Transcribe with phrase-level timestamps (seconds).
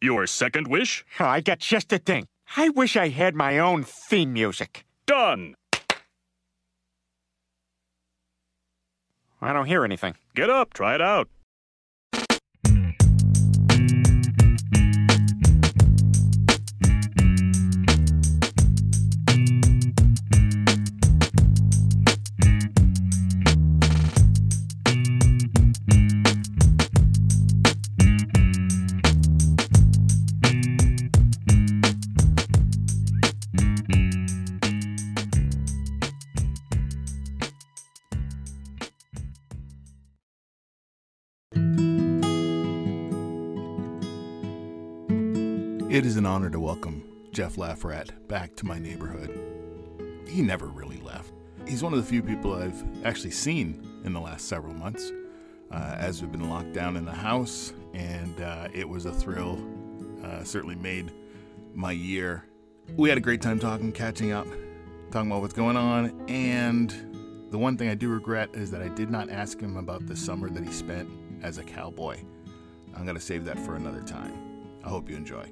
[0.00, 1.04] Your second wish?
[1.18, 2.28] Oh, I got just the thing.
[2.56, 4.84] I wish I had my own theme music.
[5.06, 5.54] Done.
[9.40, 10.14] I don't hear anything.
[10.34, 11.28] Get up, try it out.
[46.38, 47.02] Honor to welcome
[47.32, 49.36] Jeff Lafrat back to my neighborhood.
[50.28, 51.32] He never really left.
[51.66, 55.10] He's one of the few people I've actually seen in the last several months,
[55.72, 59.58] uh, as we've been locked down in the house, and uh, it was a thrill.
[60.22, 61.10] Uh, certainly made
[61.74, 62.44] my year.
[62.96, 64.46] We had a great time talking, catching up,
[65.10, 68.90] talking about what's going on, and the one thing I do regret is that I
[68.90, 71.10] did not ask him about the summer that he spent
[71.42, 72.20] as a cowboy.
[72.94, 74.78] I'm going to save that for another time.
[74.84, 75.50] I hope you enjoy.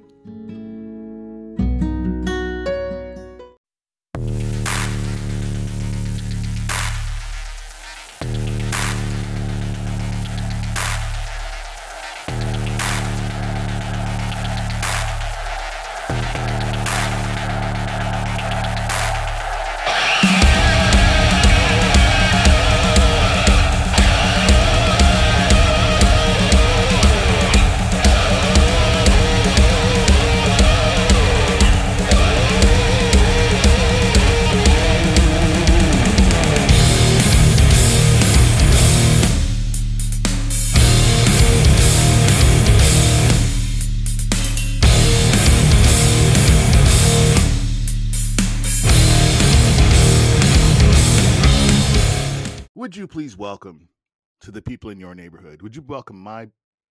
[54.57, 55.61] The people in your neighborhood?
[55.63, 56.49] Would you welcome my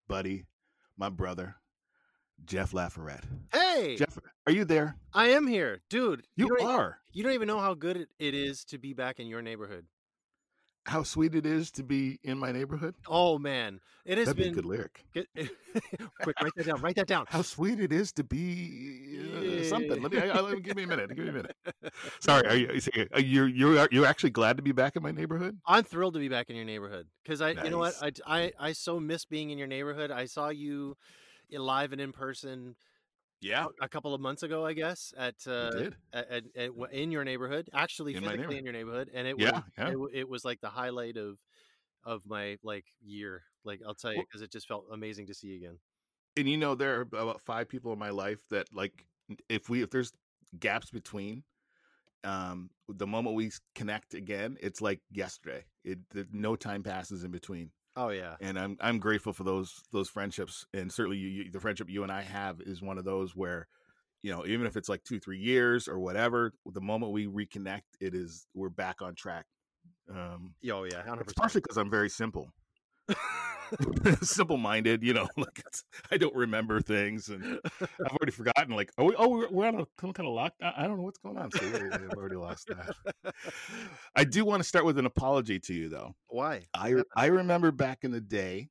[0.08, 0.46] buddy,
[0.96, 1.56] my brother,
[2.44, 3.24] Jeff Lafayette?
[3.52, 4.16] Hey, Jeff,
[4.46, 4.96] are you there?
[5.12, 6.26] I am here, dude.
[6.36, 6.98] You e- are.
[7.12, 9.86] you don't even know how good it is to be back in your neighborhood.
[10.86, 12.94] How sweet it is to be in my neighborhood.
[13.08, 14.54] Oh man, it has That'd be a been.
[14.54, 15.04] good lyric.
[15.12, 15.26] Get,
[16.22, 16.80] quick, write that down.
[16.80, 17.26] Write that down.
[17.28, 19.20] How sweet it is to be
[19.60, 20.00] uh, something.
[20.00, 21.08] Let me, I, I- give me a minute.
[21.16, 21.56] Give me a minute.
[22.20, 22.80] Sorry, are you?
[23.16, 25.58] You're you you're you're actually glad to be back in my neighborhood?
[25.66, 28.52] I'm thrilled to be back in your neighborhood because I, you know what, I, I,
[28.58, 30.10] I so miss being in your neighborhood.
[30.12, 30.96] I saw you
[31.52, 32.76] i- live and in person
[33.46, 35.90] Yeah, a couple of months ago, I guess, at uh.
[36.12, 38.58] At, at, at, in your neighborhood, actually In physically neighborhood.
[38.58, 39.90] in your neighborhood, and it Yeah, was yeah.
[39.90, 41.38] It, it was like the highlight of
[42.04, 43.42] of my like year.
[43.64, 45.78] Like I'll tell you, Well- because it just felt amazing to see you again.
[46.36, 49.06] and you know there are about five people in my life that like
[49.48, 50.12] if we if there's
[50.58, 51.42] gaps between
[52.24, 55.98] um the moment we connect again it's like yesterday it
[56.32, 60.66] no time passes in between Oh yeah, and i'm i'm grateful for those those friendships
[60.74, 63.66] and certainly you, you the friendship you and i have is one of those where
[64.22, 67.82] you know even if it's like two three years or whatever the moment we reconnect
[68.00, 69.46] it is we're back on track.
[70.10, 72.48] Um oh yeah, hundred it's partially because i'm very simple
[74.22, 75.62] simple minded you know like
[76.10, 79.80] i don't remember things and i've already forgotten like oh, we, oh we're, we're on
[79.80, 82.68] a some kind of lockdown i don't know what's going on so i've already lost
[82.68, 83.34] that
[84.16, 86.66] i do want to start with an apology to you though Why?
[86.74, 88.68] i i remember back in the day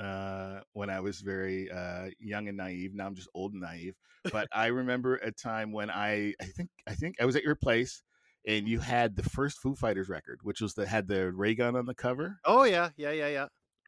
[0.00, 3.94] uh when i was very uh young and naive now i'm just old and naive
[4.32, 7.56] but i remember a time when i i think i think i was at your
[7.56, 8.02] place
[8.46, 11.76] and you had the first foo fighters record which was the had the ray gun
[11.76, 13.46] on the cover Oh yeah, yeah, yeah, yeah.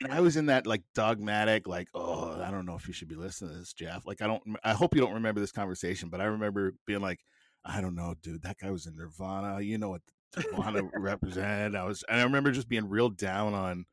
[0.08, 3.16] I was in that like dogmatic, like, oh, I don't know if you should be
[3.16, 4.06] listening to this, Jeff.
[4.06, 7.20] Like, I don't, I hope you don't remember this conversation, but I remember being like,
[7.64, 9.60] I don't know, dude, that guy was in Nirvana.
[9.60, 10.02] You know what
[10.36, 11.74] Nirvana represented?
[11.74, 13.84] I was, and I remember just being real down on,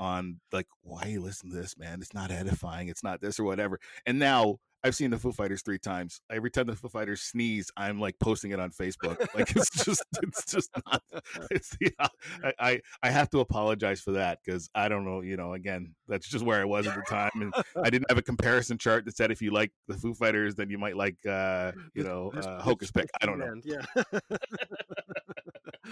[0.00, 2.00] on like, why you listen to this, man?
[2.00, 2.88] It's not edifying.
[2.88, 3.78] It's not this or whatever.
[4.06, 6.20] And now I've seen the Foo Fighters three times.
[6.30, 9.18] Every time the Foo Fighters sneeze, I'm like posting it on Facebook.
[9.34, 11.02] Like it's just, it's just not.
[11.50, 15.22] It's the, I, I, I have to apologize for that because I don't know.
[15.22, 17.52] You know, again, that's just where I was at the time, and
[17.82, 20.70] I didn't have a comparison chart that said if you like the Foo Fighters, then
[20.70, 23.08] you might like, uh, you know, uh, Hokus Pick.
[23.20, 23.54] I don't know.
[23.64, 23.84] Yeah.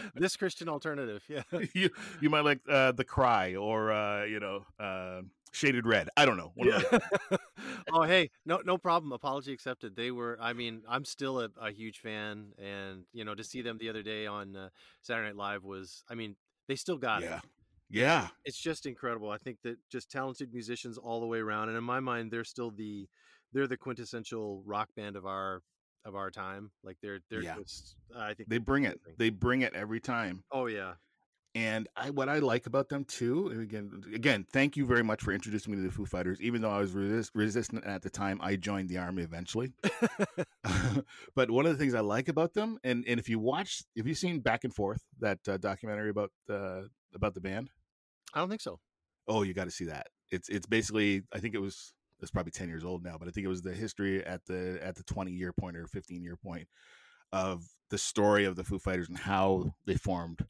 [0.15, 1.23] this Christian alternative.
[1.29, 1.43] Yeah.
[1.75, 6.09] you you might like uh, the Choir or uh, you know, uh, Shaded Red.
[6.17, 6.53] I don't know.
[6.55, 7.01] One of
[7.93, 9.13] oh hey, no no problem.
[9.13, 9.97] Apology accepted.
[9.97, 10.39] They were.
[10.41, 13.89] I mean, I'm still a, a huge fan, and you know, to see them the
[13.89, 14.69] other day on uh,
[15.03, 16.05] Saturday Night Live was.
[16.09, 16.37] I mean,
[16.69, 17.27] they still got it.
[17.27, 17.41] yeah,
[17.91, 18.29] yeah.
[18.45, 19.31] It's just incredible.
[19.31, 22.45] I think that just talented musicians all the way around, and in my mind, they're
[22.45, 23.09] still the
[23.53, 25.63] they're the quintessential rock band of our
[26.05, 26.71] of our time.
[26.83, 27.57] Like they're they're Yeah.
[27.57, 29.01] just I think They bring it.
[29.19, 30.45] They bring it every time.
[30.53, 30.95] Oh yeah.
[31.57, 35.23] And I what I like about them too, and again, again, thank you very much
[35.23, 36.41] for introducing me to the Foo Fighters.
[36.41, 39.73] Even though I was resist, resistant at the time, I joined the army eventually.
[41.37, 44.07] but one of the things I like about them, and and if you watch, if
[44.07, 46.83] you've seen Back and Forth, that uh, documentary about uh,
[47.15, 47.71] about the band,
[48.33, 48.81] I don't think so.
[49.29, 50.09] oh, you got to see that.
[50.31, 53.31] It's it's basically, I think it was it's probably ten years old now, but I
[53.31, 56.37] think it was the history at the at the twenty year point or fifteen year
[56.37, 56.67] point
[57.33, 60.45] of the story of the Foo Fighters and how they formed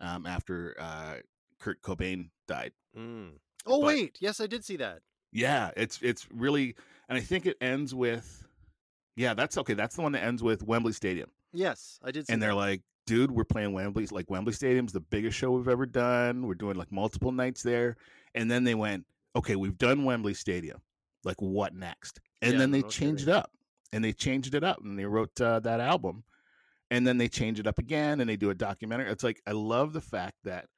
[0.00, 1.14] um, after uh,
[1.58, 2.72] Kurt Cobain died.
[2.96, 3.32] Mm.
[3.66, 5.00] Oh But- wait, yes, I did see that.
[5.32, 6.74] Yeah, it's it's really,
[7.08, 8.46] and I think it ends with,
[9.16, 9.74] yeah, that's okay.
[9.74, 12.26] That's the one that ends with Wembley Stadium, Yes, I did.
[12.26, 12.56] See and they're that.
[12.56, 14.06] like, dude, we're playing Wembley.
[14.06, 16.46] Like Wembley Stadium's the biggest show we've ever done.
[16.46, 17.96] We're doing like multiple nights there,
[18.34, 19.04] and then they went,
[19.36, 20.80] okay, we've done Wembley Stadium.
[21.24, 22.20] Like what next?
[22.42, 23.28] And Yeah, then they changed kidding.
[23.28, 23.52] it up,
[23.92, 26.24] and they changed it up, and they wrote uh, that album,
[26.90, 29.10] and then they change it up again, and they do a documentary.
[29.10, 30.68] It's like I love the fact that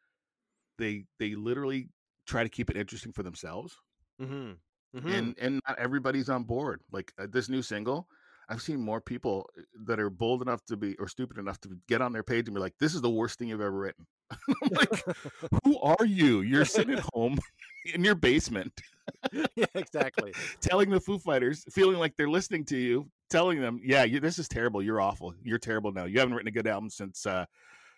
[0.79, 1.91] they they literally
[2.27, 3.77] try to keep it interesting for themselves
[4.19, 4.61] Mhm.
[4.93, 5.09] Mhm.
[5.09, 6.83] and and not everybody's on board.
[6.93, 8.09] Like uh, this new single,
[8.49, 11.81] I've seen more people uh, that are bold enough to be or stupid enough to
[11.89, 14.07] get on their page and be like, "This is the worst thing you've ever written."
[14.63, 15.05] I'm like,
[15.65, 16.41] "Who are you?
[16.43, 17.39] You're sitting at home
[17.95, 18.81] in your basement,
[19.55, 20.33] yeah, exactly.
[20.61, 24.39] telling the Foo Fighters, feeling like they're listening to you, telling them, "Yeah, you, this
[24.39, 24.83] is terrible.
[24.83, 25.35] You're awful.
[25.43, 26.05] You're terrible now.
[26.05, 27.47] You haven't written a good album since." uh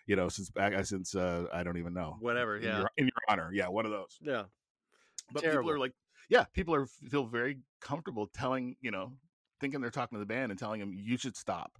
[0.05, 2.17] you know, since back uh, since uh, I don't even know.
[2.19, 2.57] Whatever.
[2.57, 2.79] In Yeah.
[2.79, 4.17] your, in your honor, yeah, one of those.
[4.21, 4.43] Yeah.
[5.31, 5.93] but people are like
[6.29, 9.13] yeah people are feel very comfortable telling you know
[9.61, 11.77] thinking they're talking to the band and telling them you should stop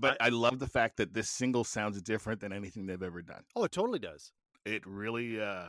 [0.00, 3.42] but I, love the fact that this single sounds different than anything they've ever done
[3.54, 4.32] Oh, it totally does.
[4.64, 5.68] it really uh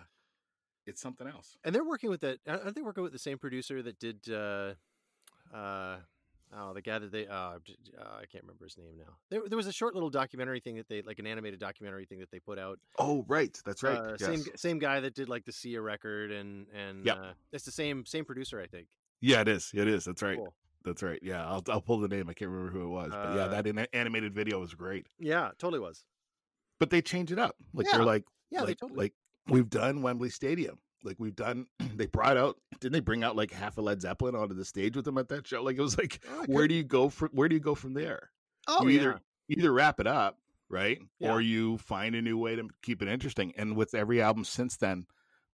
[0.86, 2.40] it's something else And they're working with that.
[2.48, 4.30] Aren't they working with the same producer that did?
[4.32, 4.74] uh
[5.54, 5.98] uh
[6.58, 7.58] Oh, the guy that they uh, uh
[8.22, 9.18] I can't remember his name now.
[9.30, 12.20] There, there was a short little documentary thing that they like an animated documentary thing
[12.20, 12.80] that they put out.
[13.00, 14.26] oh right that's right Uh, yes.
[14.30, 17.18] Same same guy that did like the Sia record and and Yep.
[17.18, 18.88] uh, it's the same same producer I think.
[19.20, 20.54] yeah it is it is that's right Cool.
[20.88, 23.36] That's right yeah I'll, I'll pull the name i can't remember who it was but
[23.36, 26.06] yeah Uh, that an- animated video was great Yeah, totally was.
[26.80, 27.98] but they change it up like Yeah.
[27.98, 28.98] they're like Yeah, they like, totally.
[28.98, 29.14] like
[29.50, 30.80] we've done Wembley Stadium.
[31.04, 32.58] Like we've done, they brought out.
[32.80, 35.30] Didn't they bring out like half a Led Zeppelin onto the stage with them at
[35.30, 35.62] that show?
[35.64, 37.30] Like it was like, Oh, where do you go from?
[37.34, 38.32] Where do you go from there?
[38.68, 39.00] oh you yeah.
[39.00, 39.20] either
[39.50, 40.38] either wrap it up,
[40.70, 41.32] right, Yeah.
[41.32, 43.54] or you find a new way to keep it interesting.
[43.58, 45.06] And with every album since then,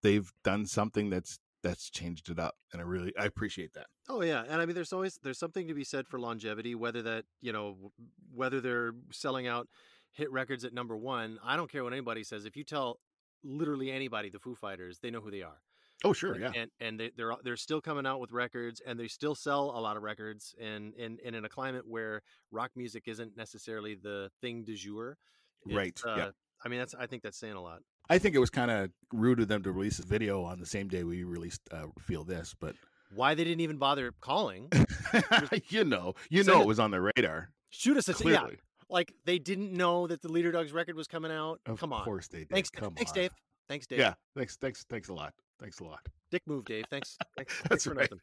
[0.01, 3.87] they've done something that's that's changed it up, and I really I appreciate that.
[4.09, 6.75] Oh yeah, and I mean, there's always there's something to be said for longevity.
[6.75, 7.91] Whether that you know,
[8.33, 9.67] whether they're selling out
[10.11, 12.45] hit records at number one, I don't care what anybody says.
[12.45, 12.99] If you tell
[13.43, 15.61] literally anybody the Foo Fighters, they know who they are.
[16.03, 19.07] Oh sure, yeah, and and they, they're they're still coming out with records, and they
[19.07, 20.53] still sell a lot of records.
[20.61, 22.21] And and, and in a climate where
[22.51, 25.17] rock music isn't necessarily the thing du jour,
[25.65, 25.97] right.
[26.05, 26.29] Uh, yeah,
[26.63, 27.79] I mean, that's I think that's saying a lot.
[28.09, 30.65] I think it was kind of rude of them to release a video on the
[30.65, 32.75] same day we released uh, Feel This, but
[33.15, 34.69] Why they didn't even bother calling?
[35.69, 37.49] you know, you know, it- was on the radar.
[37.69, 38.57] Shoot us a Clearly, yeah,
[38.89, 41.59] like they didn't know that the Leader Dogs record was coming out.
[41.65, 42.01] of Come on.
[42.01, 42.49] Of course they did.
[42.49, 43.15] Thanks, Come thanks, on.
[43.15, 43.31] Dave.
[43.67, 43.97] Thanks, Dave.
[43.99, 45.33] Yeah, thanks, thanks, thanks a lot.
[45.59, 45.99] Thanks a lot,
[46.29, 46.85] Dick move, Dave.
[46.91, 47.17] Thanks.
[47.37, 48.01] Thanks, thanks That's for right.
[48.01, 48.19] nothing.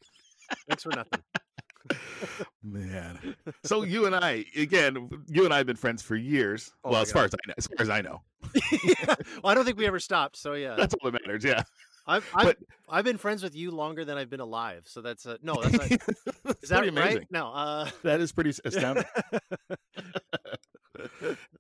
[0.69, 1.21] Thanks for nothing.
[2.63, 3.35] Man.
[3.65, 6.73] So you and I, again, you and I have been friends for years.
[6.85, 8.23] Oh well, as far as I know, as far as I know,
[9.05, 10.37] well, I don't think we ever stopped.
[10.37, 11.45] So yeah, that's all that matters.
[11.45, 11.63] Yeah,
[12.07, 14.83] I've I've, but I've been friends with you longer than I've been alive.
[14.87, 16.01] So that's uh, no, that's not,
[16.45, 17.19] that's is that amazing.
[17.19, 17.27] right?
[17.31, 17.53] No.
[17.53, 19.05] Uh, That is pretty astounding.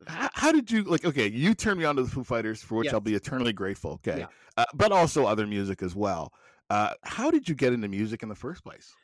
[0.06, 1.04] how, how did you like?
[1.04, 2.94] Okay, you turned me on to the Foo Fighters, for which Yes.
[2.94, 3.92] I'll be eternally grateful.
[3.92, 4.26] Okay, Yeah.
[4.56, 6.32] uh, but also other music as well.
[6.68, 8.94] Uh, how did you get into music in the first place?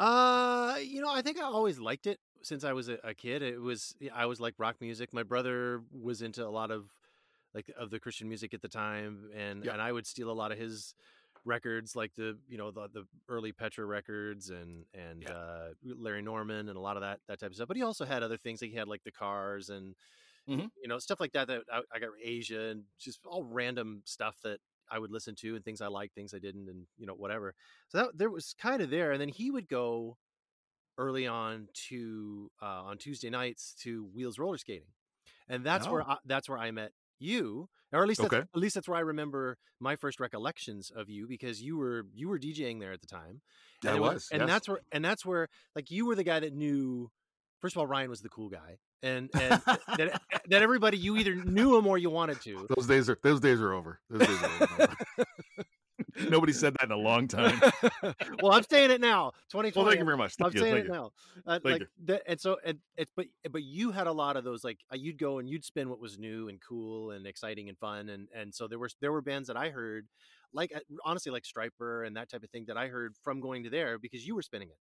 [0.00, 3.42] Uh, you know, I think I always liked it since I was a, a kid.
[3.42, 5.12] It was I was like rock music.
[5.12, 6.90] My brother was into a lot of
[7.54, 9.72] like of the Christian music at the time, and Yeah.
[9.72, 10.94] and I would steal a lot of his
[11.44, 15.32] records, like the you know the the early Petra records and and Yeah.
[15.32, 17.68] uh, Larry Norman and a lot of that that type of stuff.
[17.68, 18.62] But he also had other things.
[18.62, 19.96] Like he had like the Cars and
[20.46, 20.70] Mhm.
[20.82, 21.48] you know stuff like that.
[21.48, 24.60] That I, I got Asia and just all random stuff that
[24.90, 27.54] I would listen to and things I liked, things I didn't, and you know whatever.
[27.88, 30.16] So that there was kind of there, and then he would go
[30.98, 34.88] early on to uh, on Tuesday nights to Wheels roller skating,
[35.48, 36.12] and that's where Oh.
[36.12, 38.42] I, that's where I met you, or at least that's, Okay.
[38.42, 42.28] at least that's where I remember my first recollections of you because you were you
[42.28, 43.40] were DJing there at the time.
[43.84, 44.48] I and was, and yes.
[44.48, 47.10] that's where and that's where like you were the guy that knew.
[47.60, 49.62] First of all, Ryan was the cool guy, and and
[49.96, 52.66] that, that everybody you either knew him or you wanted to.
[52.76, 54.00] Those days are those days are over.
[54.08, 54.96] Those days are over.
[56.28, 57.60] Nobody said that in a long time.
[58.42, 59.32] well, I'm saying it now.
[59.50, 59.72] 2020.
[59.74, 60.34] Well, thank you very much.
[60.40, 60.60] I'm you.
[60.60, 60.94] saying Thank it you.
[60.94, 61.12] now.
[61.46, 61.86] Uh, Thank like you.
[62.06, 64.96] that, and so and it's but but you had a lot of those like uh,
[64.96, 68.28] you'd go and you'd spin what was new and cool and exciting and fun and
[68.34, 70.06] and so there were there were bands that I heard
[70.52, 73.64] like uh, honestly like Stryper and that type of thing that I heard from going
[73.64, 74.78] to there because you were spinning it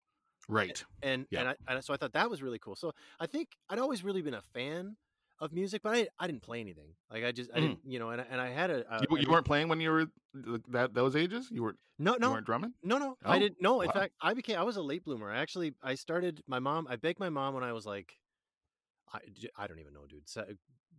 [0.50, 0.84] Right.
[1.02, 1.40] and Yeah.
[1.42, 2.76] and, I, and so I thought that was really cool.
[2.76, 4.98] So I think I'd always really been a fan
[5.40, 6.96] of music, but I I didn't play anything.
[7.12, 7.62] Like I just I Mm.
[7.62, 9.80] didn't you know and I- and I had a, a You, you weren't playing when
[9.80, 11.50] you were th- that those ages.
[11.52, 12.74] You were no you no weren't drumming.
[12.84, 13.62] No, no, I Oh, didn't.
[13.62, 13.94] No, in wow.
[13.94, 14.58] fact, I became.
[14.58, 15.32] I was a late bloomer.
[15.32, 16.42] I actually, I started.
[16.48, 16.88] My mom.
[16.90, 18.18] I begged my mom when I was like,
[19.14, 19.20] i,
[19.58, 20.28] I don't even know, dude.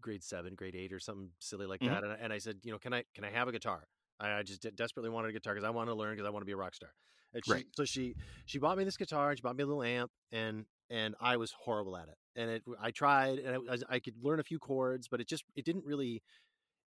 [0.00, 1.86] Grade seven, grade eight, or something silly like Mhm.
[1.92, 2.04] that.
[2.04, 3.86] And I, and I said, you know, can I can I have a guitar?
[4.18, 6.30] I, I just de- desperately wanted a guitar because I wanted to learn because I
[6.30, 6.90] want to be a rock star.
[7.32, 7.66] And she, Right.
[7.76, 9.30] So she she bought me this guitar.
[9.30, 12.16] and She bought me a little amp, and and I was horrible at it.
[12.36, 15.44] And it, I tried, and I, I could learn a few chords, but it just
[15.54, 16.22] it didn't really.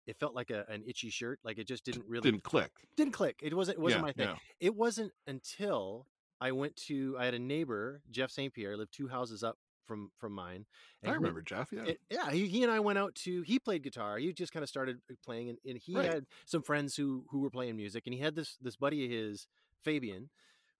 [0.05, 1.39] It felt like a, an itchy shirt.
[1.45, 2.71] Like it just didn't really Didn't click.
[2.97, 3.39] didn't click.
[3.41, 4.27] It wasn't it wasn't Yeah, my thing.
[4.27, 4.35] yeah.
[4.59, 6.07] It wasn't until
[6.41, 8.53] I went to I had a neighbor, Jeff St.
[8.53, 10.65] Pierre, lived two houses up from from mine.
[11.05, 11.69] I he remember Jeff.
[11.71, 11.83] Yeah.
[11.85, 13.41] it- yeah, he, he and I went out to.
[13.43, 14.17] He played guitar.
[14.17, 16.05] He just kind of started uh, playing, and, and he Right.
[16.13, 19.11] had some friends who who were playing music, and he had this this buddy of
[19.11, 19.47] his,
[19.83, 20.29] Fabian,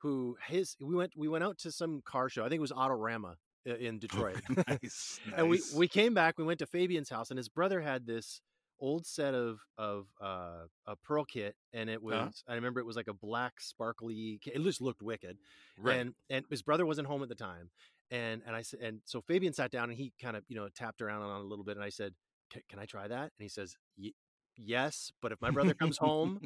[0.02, 2.44] who his we went we went out to some car show.
[2.44, 5.20] I think it was Autorama in Detroit, nice.
[5.38, 6.38] and we we came back.
[6.38, 8.42] We went to Fabian's house, and his brother had this
[8.80, 12.30] old set of of uh, a pearl kit, and it was Uh-huh.
[12.52, 14.40] I remember it was like a black sparkly.
[14.44, 15.38] ca- It just looked wicked,
[15.78, 15.98] right.
[16.00, 17.70] and and his brother wasn't home at the time,
[18.12, 20.68] and and I said, and so Fabian sat down and he kind of you know
[20.76, 22.14] tapped around on it a little bit, and I said,
[22.52, 24.12] "Can, can I try that?" And he says, "Y-
[24.58, 26.42] "Yes, but if my brother comes home."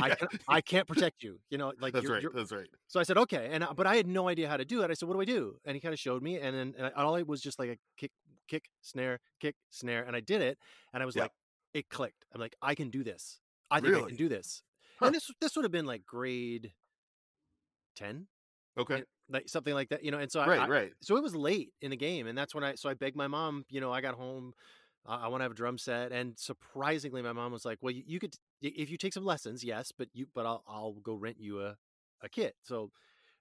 [0.00, 1.72] I, can, I can't protect you, you know.
[1.80, 2.22] Like That's you're, right.
[2.22, 2.68] you're- That's right.
[2.88, 4.90] so I said, okay, and I- but I had no idea how to do it.
[4.90, 5.58] I said, what do I do?
[5.64, 7.76] And he kind of showed me, and then and all it was just like a
[7.96, 8.12] kick,
[8.48, 10.58] kick, snare, kick, snare, and I did it,
[10.92, 11.22] and I was Yeah.
[11.22, 11.32] like,
[11.72, 12.24] it clicked.
[12.32, 13.40] I'm like, I can do this.
[13.70, 14.08] I think I Really?
[14.10, 14.62] can do this.
[14.98, 15.06] Huh.
[15.06, 16.72] And this this would have been like grade
[17.96, 18.26] ten,
[18.78, 19.02] Okay.
[19.28, 20.18] like something like that, you know.
[20.18, 20.60] And so I- Right.
[20.60, 20.92] I, right.
[21.00, 23.26] so it was late in the game, and that's when I so I begged my
[23.26, 23.64] mom.
[23.68, 24.52] You know, I got home.
[25.06, 27.92] I, I want to have a drum set, and surprisingly, my mom was like, "Well,
[27.92, 31.14] you, you could if you take some lessons, yes, but you but I'll I'll go
[31.14, 31.76] rent you a
[32.22, 32.90] a kit." So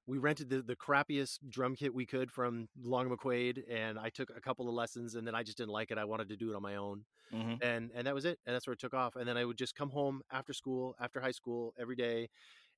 [0.08, 4.30] we rented the the crappiest drum kit we could from Long McQuade, and I took
[4.32, 5.98] a couple of lessons, and then I just didn't like it.
[6.00, 7.62] I wanted to do it on my own, Mhm.
[7.62, 8.40] and and that was it.
[8.46, 9.16] And that's where it took off.
[9.16, 12.30] And then I would just come home after school, after high school, every day.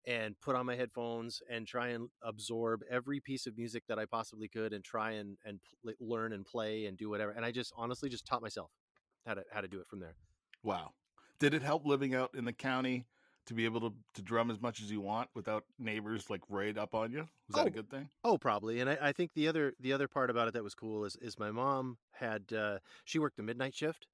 [0.07, 4.05] And put on my headphones and try and absorb every piece of music that I
[4.05, 7.31] possibly could, and try and and pl- learn and play and do whatever.
[7.31, 8.71] And I just honestly just taught myself
[9.25, 10.17] how to how to do it from there.
[10.63, 10.95] Wow.
[11.39, 13.07] Did it help living out in the county
[13.45, 16.77] to be able to, to drum as much as you want without neighbors like right
[16.77, 17.29] up on you?
[17.47, 18.09] Was that Oh, a good thing?
[18.23, 18.79] Oh, probably.
[18.81, 21.15] And I, I think the other the other part about it that was cool is
[21.17, 24.07] is my mom had uh, she worked the midnight shift,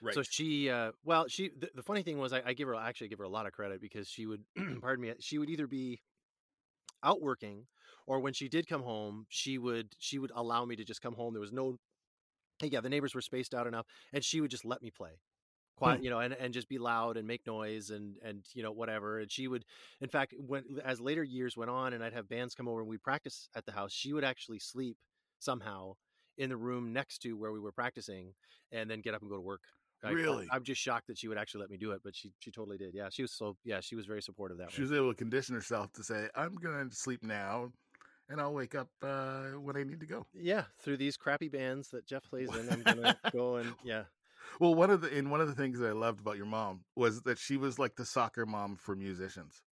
[0.00, 0.14] Right.
[0.14, 2.88] so she uh, well she the, the funny thing was I, I give her I
[2.88, 4.44] actually give her a lot of credit because she would
[4.80, 6.00] pardon me she would either be
[7.02, 7.66] out working
[8.06, 11.14] or when she did come home she would she would allow me to just come
[11.14, 11.34] home.
[11.34, 11.78] There was no
[12.60, 15.20] hey, yeah the neighbors were spaced out enough and she would just let me play
[15.76, 18.72] quiet you know and, and just be loud and make noise and and you know
[18.72, 19.20] whatever.
[19.20, 19.64] And she would
[20.00, 22.88] in fact when as later years went on and i'd have bands come over and
[22.88, 24.96] we'd practice at the house she would actually sleep
[25.38, 25.94] somehow
[26.36, 28.32] in the room next to where we were practicing
[28.72, 29.62] and then get up and go to work
[30.02, 30.48] I- I- Really?
[30.50, 32.78] I'm just shocked that she would actually let me do it, but she she totally
[32.78, 32.94] did.
[32.94, 34.88] Yeah, she was so yeah, she was very supportive that she way.
[34.88, 37.72] was able to condition herself to say, I'm going to sleep now
[38.28, 40.26] and I'll wake up uh, when I need to go.
[40.34, 44.04] Yeah, through these crappy bands that Jeff plays in, I'm gonna go and yeah.
[44.60, 46.84] Well, one of the and one of the things that I loved about your mom
[46.94, 49.62] was that she was like the soccer mom for musicians.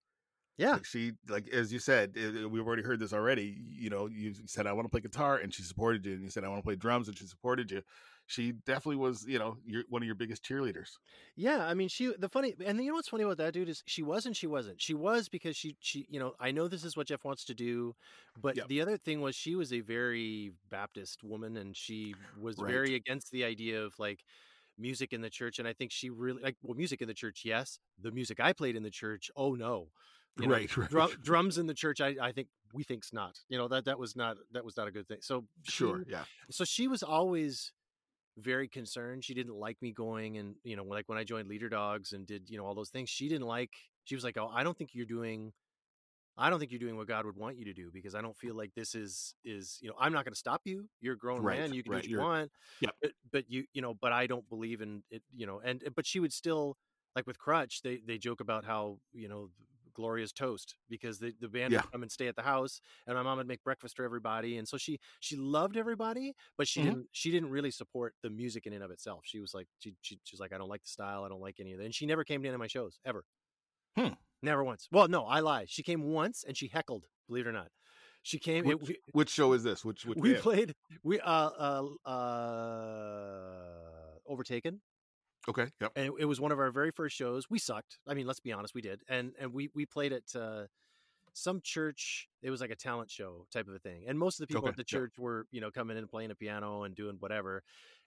[0.56, 0.78] Yeah.
[0.78, 3.56] Like she, like as you said, it- it- we've already heard this already.
[3.70, 6.30] You know, you said I want to play guitar, and she supported you, and you
[6.30, 7.82] said I want to play drums, and she supported you.
[8.26, 10.98] She definitely was, you know, your one of your biggest cheerleaders.
[11.34, 13.82] Yeah, I mean, she the funny, and you know what's funny about that dude is
[13.86, 14.80] she was and she wasn't.
[14.80, 17.54] She was because she she you know I know this is what Jeff wants to
[17.54, 17.94] do,
[18.36, 18.68] but Yep.
[18.68, 22.62] the other thing was she was a very Baptist woman and she was Right.
[22.62, 24.24] very against the idea of like
[24.78, 25.58] music in the church.
[25.58, 27.78] And I think she really like well, music in the church, yes.
[27.98, 29.90] The music I played in the church, oh no,
[30.38, 30.90] You know, right, right.
[30.90, 33.38] Drum, drums in the church, I I think we think's not.
[33.48, 35.18] You know that that was not that was not a good thing.
[35.22, 36.24] So Sure, she- yeah.
[36.50, 37.72] so she was always
[38.38, 41.70] very concerned she didn't like me going and you know like when i joined leader
[41.70, 43.70] dogs and did you know all those things she didn't like
[44.04, 45.54] she was like oh i don't think you're doing
[46.36, 48.36] i don't think you're doing what god would want you to do because i don't
[48.36, 51.16] feel like this is is you know i'm not going to stop you you're a
[51.16, 52.50] grown Right, man you can right, do what you want
[52.82, 52.94] Yep.
[53.00, 56.04] but, but you you know but i don't believe in it you know and but
[56.06, 56.76] she would still
[57.14, 59.48] like with crutch they they joke about how you know
[59.96, 61.80] gloria's toast because the, the band Yeah.
[61.82, 64.58] would come and stay at the house and my mom would make breakfast for everybody
[64.58, 66.84] and so she she loved everybody but she Mhm.
[66.84, 69.94] didn't she didn't really support the music in and of itself she was like she,
[70.02, 71.94] she she's like i don't like the style i don't like any of it and
[71.94, 73.24] she never came to any of my shows ever
[73.96, 74.08] Hmm.
[74.42, 74.86] Never once.
[74.92, 75.64] Well, no, I lie.
[75.66, 77.06] She came once and she heckled.
[77.28, 77.70] Believe it or not,
[78.22, 78.66] she came.
[78.66, 79.84] It, Which, we, which show is this?
[79.86, 80.42] Which which we band?
[80.42, 80.74] played.
[81.02, 84.82] We uh uh uh overtaken,
[85.48, 85.66] Okay.
[85.80, 85.92] Yep.
[85.96, 87.48] and it, it was one of our very first shows.
[87.48, 87.98] We sucked.
[88.06, 89.02] I mean, let's be honest, we did.
[89.08, 90.64] And and we we played at uh,
[91.34, 92.28] some church.
[92.42, 94.04] It was like a talent show type of a thing.
[94.08, 94.86] And most of the people Okay, at the yep.
[94.86, 97.62] church were you know coming in and playing a piano and doing whatever.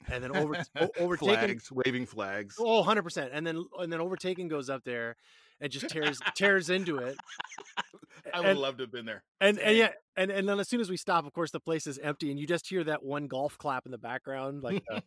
[0.08, 1.36] And then over o- overtaken.
[1.60, 2.56] flags, waving flags.
[2.60, 3.30] Oh, 100%.
[3.32, 5.16] And then and then overtaken goes up there
[5.62, 7.18] and just tears tears into it.
[8.34, 9.24] I would and- love to have been there.
[9.40, 11.88] And and yeah, and and then as soon as we stop, of course the place
[11.88, 15.00] is empty and you just hear that one golf clap in the background like uh,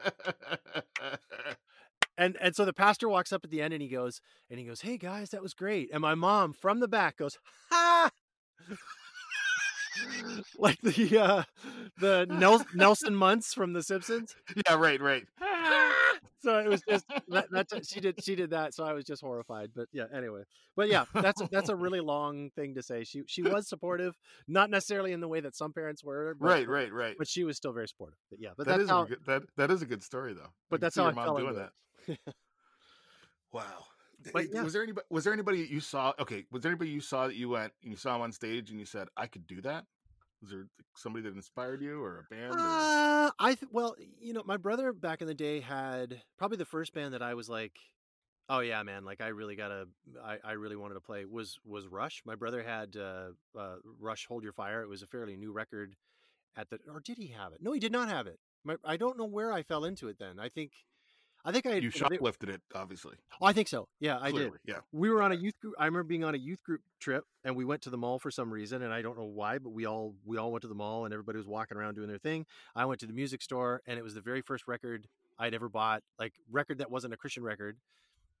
[2.18, 4.20] and and so the pastor walks up at the end and he goes
[4.50, 7.38] and he goes, "Hey guys, that was great." And my mom from the back goes,
[7.70, 8.10] "Ha!"
[10.58, 11.42] like the uh
[11.98, 14.34] the Nel- Nelson Muntz from The Simpsons.
[14.66, 15.24] yeah, right, right.
[16.40, 19.22] So it was just that, that's she did she did that so i was just
[19.22, 20.42] horrified but yeah anyway
[20.76, 24.14] but yeah that's that's a really long thing to say she she was supportive
[24.46, 27.16] not necessarily in the way that some parents were but, right, right, right.
[27.18, 29.18] but she was still very supportive but yeah but that that's is how a good,
[29.26, 30.50] that that is a good story though.
[30.70, 32.18] but that's how your I mom doing that.
[33.52, 33.62] Wow.
[34.32, 34.64] But yeah.
[34.64, 35.06] Was there anybody?
[35.10, 36.12] Was there anybody you saw?
[36.18, 38.68] Okay, was there anybody you saw that you went and you saw him on stage
[38.70, 39.84] and you said, "I could do that"?
[40.40, 40.66] Was there
[40.96, 42.54] somebody that inspired you or a band?
[42.56, 46.64] Uh, I th- well, you know, my brother back in the day had probably the
[46.64, 47.72] first band that I was like,
[48.48, 49.86] oh yeah, man, like I really gotta,
[50.24, 52.22] I, I really wanted to play was was Rush.
[52.24, 54.82] My brother had uh, uh, Rush Hold Your Fire.
[54.82, 55.96] It was a fairly new record
[56.56, 57.58] at the, or did he have it?
[57.60, 58.38] No, he did not have it.
[58.64, 60.38] My, I don't know where I fell into it then.
[60.38, 60.72] I think,
[61.44, 63.16] I think I had, You shoplifted it, obviously.
[63.40, 63.88] oh, I think so.
[64.00, 64.80] Yeah, I did Yeah.
[64.92, 67.54] we were on a youth group i remember being on a youth group trip and
[67.56, 69.86] we went to the mall for some reason and i don't know why but we
[69.86, 72.44] all we all went to the mall and everybody was walking around doing their thing
[72.74, 75.06] i went to the music store and it was the very first record
[75.38, 77.76] i'd ever bought like record that wasn't a christian record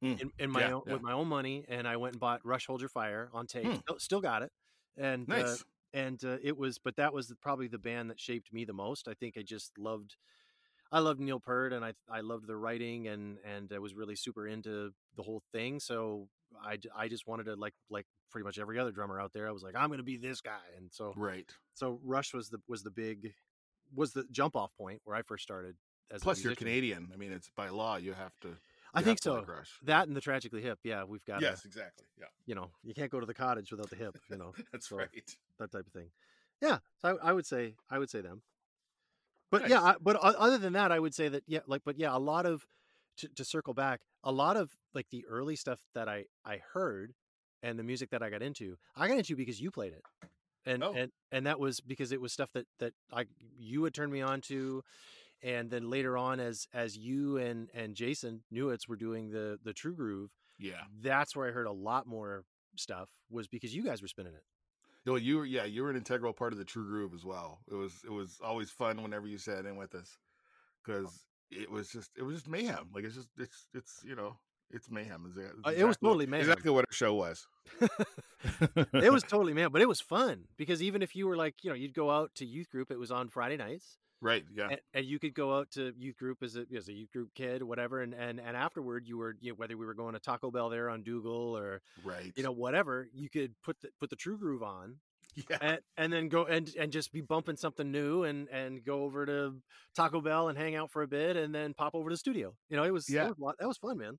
[0.02, 0.20] Mm.
[0.20, 0.92] in, in my Yeah, own yeah.
[0.92, 3.66] with my own money and i went and bought rush hold your fire on tape
[3.66, 3.74] Hmm.
[3.74, 4.52] still, still got it
[4.96, 5.64] and uh, Nice.
[5.92, 8.72] and uh, it was but that was the, probably the band that shaped me the
[8.72, 10.14] most i think i just loved
[10.92, 14.16] i loved neil peart and i i loved the writing and and i was really
[14.16, 16.28] super into the whole thing so
[16.64, 19.50] I, I just wanted to like like pretty much every other drummer out there i
[19.50, 21.50] was like i'm gonna be this guy and so right.
[21.74, 23.34] so rush was the was the big
[23.94, 25.76] was the jump off point where i first started
[26.10, 26.54] as a Plus, you're.
[26.54, 27.10] Canadian.
[27.12, 28.56] I mean, it's by law you have to.
[28.94, 29.72] i you think to so like Rush.
[29.82, 32.06] that and the tragically hip yeah we've got Yes, exactly.
[32.18, 34.88] Yeah, you know you can't go to the cottage without the hip you know that's
[34.88, 35.08] so- right.
[35.58, 36.08] that type of thing.
[36.62, 38.40] Yeah, so I, I would say I would say them.
[39.50, 42.14] But yeah, I, but other than that, I would say that yeah, like but yeah,
[42.14, 42.66] a lot of
[43.18, 47.14] to, to circle back, a lot of like the early stuff that I I heard
[47.62, 50.02] and the music that I got into, I got into because you played it.
[50.66, 50.92] And Oh.
[50.92, 53.24] and and that was because it was stuff that that I
[53.56, 54.82] you had turned me on to
[55.42, 59.72] and then later on as as you and and Jason Newitz were doing the the
[59.72, 60.82] True Groove, Yeah.
[61.00, 62.44] that's where I heard a lot more
[62.76, 64.42] stuff was because you guys were spinning it.
[65.08, 67.60] No, you were yeah, you were an integral part of the True Groove as well.
[67.66, 70.18] It was it was always fun whenever you sat in with us
[70.84, 72.90] because it was just it was just mayhem.
[72.94, 74.36] Like it's just it's it's you know
[74.70, 75.24] it's mayhem.
[75.28, 76.48] It's, it's Uh, it was totally mayhem.
[76.48, 77.46] Exactly what our show was.
[78.92, 81.70] it was totally man, but it was fun because even if you were like, you
[81.70, 84.44] know, you'd go out to youth group, it was on Friday nights, right.
[84.54, 84.68] Yeah.
[84.70, 87.30] and, and you could go out to youth group as a as a youth group
[87.34, 90.20] kid, whatever, and and and afterward, you were you know, whether we were going to
[90.20, 92.32] Taco Bell there on Dougall or right.
[92.36, 94.96] you know whatever, you could put the put the True Groove on
[95.50, 95.58] yeah.
[95.60, 99.26] and and then go and and just be bumping something new and and go over
[99.26, 99.54] to
[99.94, 102.54] Taco Bell and hang out for a bit and then pop over to the studio.
[102.68, 103.28] You know, it was Yeah.
[103.28, 104.18] was lot, that was fun, man.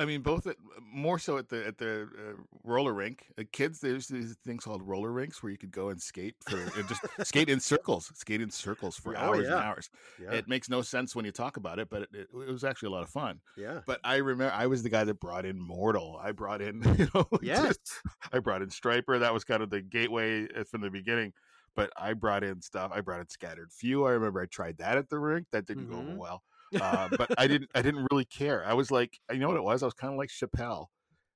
[0.00, 3.26] I mean, both at, more so at the at the uh, roller rink.
[3.38, 6.58] Uh, kids, there's these things called roller rinks where you could go and skate for
[6.58, 9.90] and just skate in circles, skate in circles for Oh, hours and hours.
[10.20, 12.64] Yeah, It makes no sense when you talk about it, but it, it, it was
[12.64, 13.40] actually a lot of fun.
[13.58, 16.18] yeah, But I remember I was the guy that brought in Mortal.
[16.22, 18.00] I brought in, you know, yes, just-
[18.32, 19.20] I brought in Stryper.
[19.20, 21.32] That was kind of the gateway uh, from the beginning.
[21.76, 22.90] But I brought in stuff.
[22.92, 24.04] I brought in Scattered Few.
[24.04, 25.46] I remember I tried that at the rink.
[25.52, 26.08] That didn't go Mhm.
[26.08, 26.42] over well.
[26.80, 27.70] Uh, but I didn't.
[27.74, 28.64] I didn't really care.
[28.64, 29.82] I was like, you know what it was?
[29.82, 30.86] I was kind of like Chappelle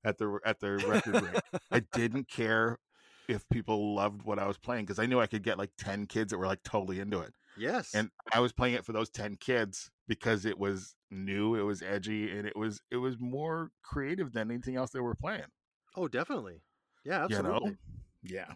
[0.04, 1.42] at the at the record.
[1.70, 2.78] I didn't care
[3.28, 6.06] if people loved what I was playing because I knew I could get like ten
[6.06, 9.10] kids that were like totally into it yes, and I was playing it for those
[9.10, 13.70] 10 kids because it was new, it was edgy, and it was it was more
[13.82, 15.44] creative than anything else they were playing.
[15.96, 16.62] oh, definitely,
[17.04, 17.70] yeah, You absolutely.
[17.70, 17.76] know?
[18.22, 18.46] Yeah.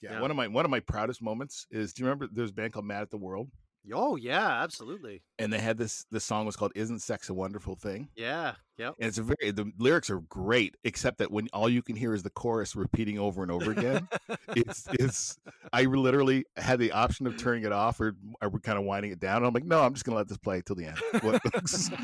[0.00, 0.12] yeah.
[0.12, 0.20] Yeah.
[0.20, 2.72] One of my one of my proudest moments is do you remember there's a band
[2.72, 3.48] called Mad at the World?
[3.92, 5.22] Oh yeah, absolutely.
[5.38, 6.06] and they had this.
[6.10, 8.54] The song was called "Isn't Sex a Wonderful Thing?" Yeah.
[8.78, 8.92] yeah.
[8.98, 12.14] And it's a very the lyrics are great, except that when all you can hear
[12.14, 14.08] is the chorus repeating over and over again,
[14.56, 15.36] it's it's.
[15.72, 19.10] I literally had the option of turning it off or are we kind of winding
[19.10, 19.38] it down.
[19.38, 20.98] And I'm like, no, I'm just gonna let this play till the end.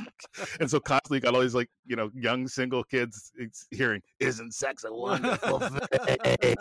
[0.61, 3.33] And so constantly got all these like you know young single kids
[3.71, 5.79] hearing "Isn't sex a wonderful thing?"
[6.43, 6.59] it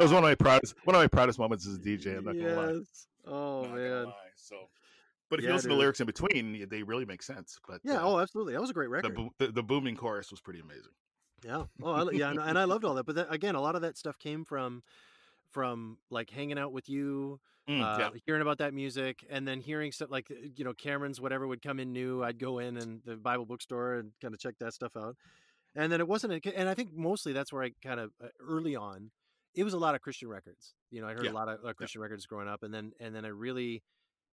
[0.00, 2.16] was one of my proudest one of my proudest moments as a DJ.
[2.18, 2.80] I'm not gonna lie.
[3.24, 4.14] Oh Not man.
[4.36, 4.68] So,
[5.30, 5.76] but if Yeah, you listen to dude.
[5.76, 7.60] lyrics in between, they really make sense.
[7.66, 7.98] But Yeah.
[7.98, 8.54] uh, Oh, absolutely.
[8.54, 9.10] That was a great the, record.
[9.10, 10.94] bo- the the booming chorus was pretty amazing.
[11.44, 11.64] Yeah.
[11.82, 13.04] Oh, I, yeah, and, and I loved all that.
[13.06, 14.82] But then, again, a lot of that stuff came from
[15.50, 18.12] from like hanging out with you, Mm, uh, yeah.
[18.26, 21.62] hearing about that music, and then hearing stuff like uh, you know Cameron's whatever would
[21.62, 22.22] come in new.
[22.24, 25.16] I'd go in and the Bible bookstore and kind of check that stuff out.
[25.76, 28.28] And then it wasn't, a, and I think mostly that's where I kind of uh,
[28.40, 29.12] early on,
[29.54, 30.74] it was a lot of Christian records.
[30.90, 31.30] You know, I heard Yeah.
[31.30, 33.82] a lot of uh, Christian records growing up, and then and then I really.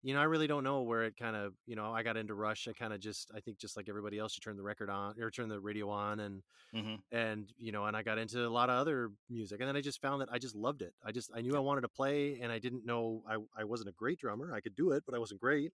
[0.02, 2.34] You know, I really don't know where it kind of, you know, I got into
[2.34, 2.70] Rush.
[2.70, 5.22] I kind of just, I think just like everybody else, you turn the record on
[5.22, 6.42] or turn the radio on and,
[6.74, 7.02] Mhm.
[7.12, 9.82] and you know and i got into a lot of other music and then i
[9.82, 12.40] just found that i just loved it i just i knew i wanted to play
[12.40, 15.16] and i didn't know i, I wasn't a great drummer i could do it but
[15.16, 15.74] i wasn't great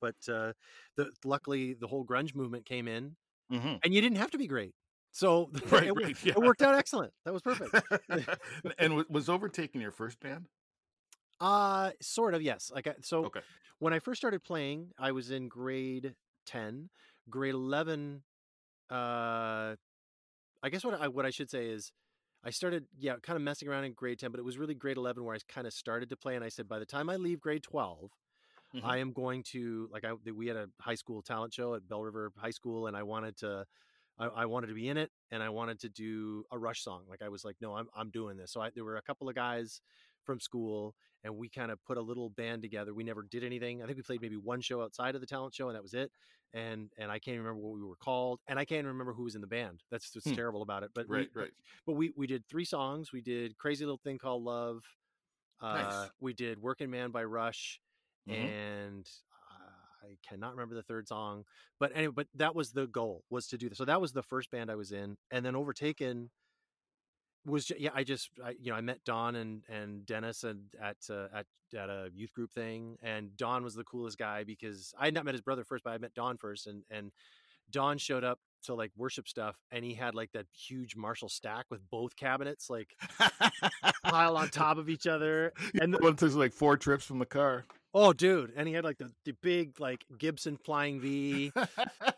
[0.00, 0.52] but uh
[0.96, 3.16] the luckily the whole grunge movement came in
[3.50, 3.82] Mhm.
[3.84, 4.74] and you didn't have to be great
[5.12, 7.74] so Right, it, right, it worked out excellent that was perfect
[8.78, 10.48] and was overtaken your first band?
[11.40, 13.42] uh sort of yes like I, so Okay.
[13.78, 16.14] when i first started playing i was in grade
[16.46, 16.90] 10
[17.28, 18.22] grade 11
[18.90, 19.76] uh
[20.62, 21.92] i guess what i what i should say is
[22.44, 24.96] i started yeah kind of messing around in grade 10 but it was really grade
[24.98, 27.16] 11 where i kind of started to play and i said by the time i
[27.16, 28.10] leave grade 12
[28.72, 28.92] Mhm.
[28.92, 32.02] i am going to like i we had a high school talent show at bell
[32.02, 33.64] river high school and i wanted to
[34.18, 37.02] I, I wanted to be in it and I wanted to do a Rush song.
[37.08, 38.52] Like I was like, no, I'm I'm doing this.
[38.52, 39.80] So I, there were a couple of guys
[40.24, 40.94] from school
[41.24, 42.92] and we kind of put a little band together.
[42.94, 43.82] We never did anything.
[43.82, 45.94] I think we played maybe one show outside of the talent show and that was
[45.94, 46.10] it.
[46.54, 49.34] And and I can't remember what we were called and I can't remember who was
[49.34, 49.82] in the band.
[49.90, 50.34] That's what's Hmm.
[50.34, 50.90] terrible about it.
[50.94, 51.50] But we- Right, right.
[51.86, 53.12] But we we did three songs.
[53.12, 54.84] We did Crazy Little Thing Called Love.
[55.60, 56.10] Uh, Nice.
[56.20, 57.80] We did Working Man by Rush
[58.28, 58.34] Mhm.
[58.34, 59.10] and
[60.02, 61.44] I cannot remember the third song,
[61.78, 63.78] but anyway, but that was the goal was to do this.
[63.78, 66.30] So that was the first band I was in, and then Overtaken
[67.44, 67.90] was ju- yeah.
[67.94, 71.46] I just I, you know I met Don and and Dennis and at uh, at
[71.76, 75.24] at a youth group thing, and Don was the coolest guy because I had not
[75.24, 77.12] met his brother first, but I met Don first, and and
[77.70, 81.66] Don showed up to like worship stuff, and he had like that huge Marshall stack
[81.70, 82.94] with both cabinets like
[84.04, 87.26] piled on top of each other, and the, one took like four trips from the
[87.26, 87.64] car.
[87.94, 88.52] Oh, dude!
[88.56, 91.52] And he had like the, the big like Gibson Flying V,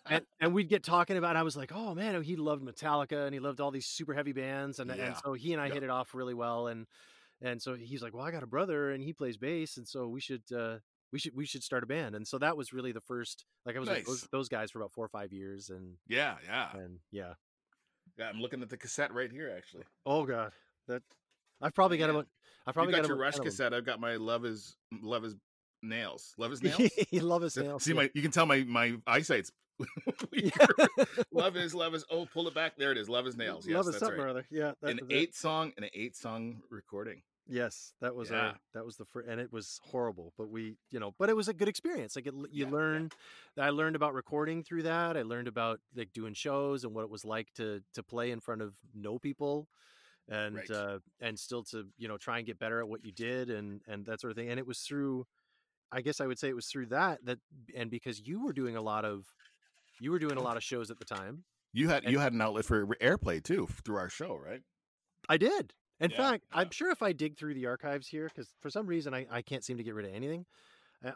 [0.07, 1.35] and and we'd get talking about.
[1.37, 4.33] I was like, oh man, he loved Metallica and he loved all these super heavy
[4.33, 4.97] bands, and Yeah.
[5.07, 5.75] and so he and I Yeah.
[5.75, 6.69] hit it off really well.
[6.69, 6.87] And
[7.41, 10.07] and so he's like, well, I got a brother and he plays bass, and so
[10.07, 10.79] we should uh
[11.13, 12.15] we should we should start a band.
[12.15, 13.45] And so that was really the first.
[13.67, 16.37] Like I was with those, those guys for about four or five years, and yeah,
[16.47, 17.35] yeah, and yeah.
[18.17, 18.29] yeah.
[18.31, 19.85] I'm looking at the cassette right here, actually.
[20.07, 20.53] Oh god,
[20.87, 21.03] that
[21.61, 22.17] I've probably got Man.
[22.17, 22.29] about.
[22.67, 23.51] I You probably got got your Rush 10 of 'em.
[23.51, 23.75] cassette.
[23.75, 25.35] I've got my Love is Love is
[25.85, 26.35] Nails.
[26.39, 26.91] Love is nails.
[27.13, 27.83] love his nails.
[27.85, 28.05] See, nails.
[28.05, 29.53] my you can tell my my eyesight's
[31.33, 33.75] love is love is oh pull it back there it is love is nails yes
[33.77, 34.47] love is that's something right or other.
[34.51, 35.13] Yeah, an was it.
[35.13, 38.37] eight song an eight song recording Yes, that was Yeah.
[38.39, 40.33] our that was the first, and it was horrible.
[40.39, 42.17] But we, you know, but it was a good experience.
[42.17, 42.71] Like it, you Yeah, yeah.
[42.73, 43.11] learn,
[43.59, 45.19] I learned about recording through that.
[45.19, 48.41] I learned about like doing shows and what it was like to to play in
[48.41, 49.69] front of no people,
[50.27, 50.71] and Right.
[50.71, 53.83] uh, and still to you know try and get better at what you did and
[53.87, 54.49] and that sort of thing.
[54.49, 55.27] And it was through,
[55.95, 57.39] I guess I would say it was through that that
[57.77, 59.25] and because you were doing a lot of,
[60.01, 60.45] you were doing a mm.
[60.45, 61.45] lot of shows at the time.
[61.73, 64.63] you had And- you had an outlet for airplay too through our show right
[65.29, 65.73] I did.
[66.01, 66.59] In Yeah, fact, yeah.
[66.61, 69.43] I'm sure if I dig through the archives here, because for some reason I, I
[69.43, 70.45] can't seem to get rid of anything,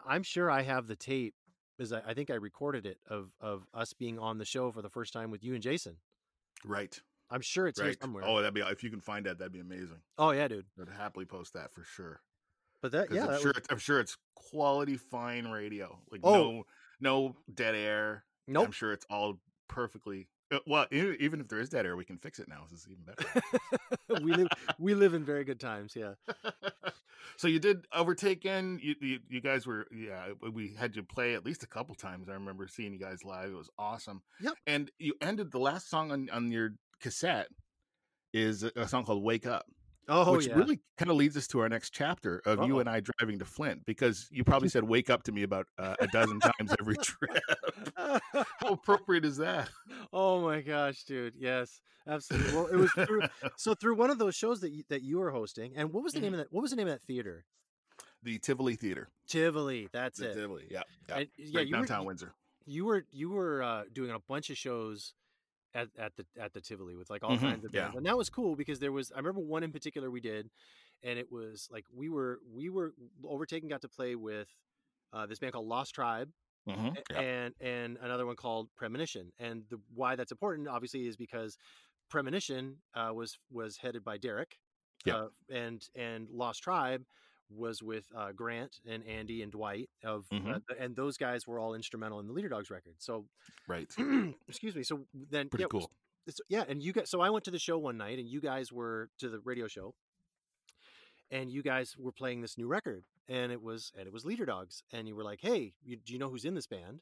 [0.05, 1.35] I'm sure I have the tape
[1.77, 4.81] because I, I think I recorded it of of us being on the show for
[4.81, 5.97] the first time with you and Jason.
[6.65, 6.99] right
[7.31, 8.23] I'm sure it's here right somewhere.
[8.25, 10.65] oh that'd be if you can find that that'd be amazing Oh, yeah, dude.
[10.81, 12.21] i'd happily post that for sure
[12.81, 16.21] But that yeah, i'm that sure was- it's, i'm sure it's quality fine radio like
[16.23, 16.33] Oh.
[16.33, 16.63] no
[17.01, 18.23] no dead air
[18.55, 22.17] i'm sure it's all perfectly uh, well even if there is dead air we can
[22.17, 24.47] fix it now this is even better we live
[24.79, 25.95] we live in very good times.
[25.95, 26.13] Yeah.
[27.37, 31.45] so you did overtaken you, you you guys were yeah we had you play at
[31.45, 34.53] least a couple times i remember seeing you guys live it was awesome Yep.
[34.65, 37.47] and you ended the last song on on your cassette
[38.33, 39.65] is a song called wake up
[40.09, 40.55] Oh which yeah.
[40.55, 42.79] really kind of leads us to our next chapter of you Uh-oh.
[42.79, 45.95] and i driving to flint because you probably said wake up to me about uh,
[45.99, 47.41] a dozen times every trip
[47.95, 48.19] how
[48.69, 49.69] appropriate is that
[50.13, 51.33] oh my gosh, dude.
[51.37, 52.53] Yes, absolutely.
[52.53, 53.21] Well, it was through
[53.57, 55.73] so through one of those shows that you, that you were hosting.
[55.75, 56.51] And what was the name of that?
[56.51, 57.45] What was the name of that theater?
[58.23, 59.09] The Tivoli Theater.
[59.27, 59.87] Tivoli.
[59.93, 60.33] That's The it.
[60.33, 60.67] Tivoli.
[60.69, 60.81] Yeah.
[61.07, 61.17] yeah.
[61.19, 62.33] And, yeah, Right you were, downtown Windsor.
[62.65, 65.13] you were you were uh, doing a bunch of shows
[65.73, 67.73] at, at the at the Tivoli with like all Mhm, kinds of yeah.
[67.73, 70.49] bands, and that was cool because there was I remember one in particular we did,
[71.03, 72.93] and it was like we were we were
[73.25, 74.49] overtaken got to play with
[75.13, 76.31] uh, this band called Lost Tribe
[76.65, 77.21] Mhm, yeah.
[77.21, 81.57] and and another one called Premonition, and the why that's important obviously is because
[82.09, 84.57] Premonition uh, was was headed by Derek,
[85.05, 85.15] Yeah.
[85.15, 87.03] uh, and and Lost Tribe
[87.49, 90.61] was with uh, Grant and Andy and Dwight of uh, Mhm.
[90.67, 92.95] the- and those guys were all instrumental in the Leader Dogs record.
[92.99, 93.25] So
[93.67, 93.89] Right.
[94.47, 94.83] excuse me.
[94.83, 95.91] So then Pretty yeah, cool.
[96.27, 97.09] it's- yeah, and you guys.
[97.09, 99.67] So I went to the show one night, and you guys were to the radio
[99.67, 99.95] show,
[101.31, 104.45] and you guys were playing this new record, and it was and it was Leader
[104.45, 107.01] Dogs, and you were like, "Hey, you, do you know who's in this band?"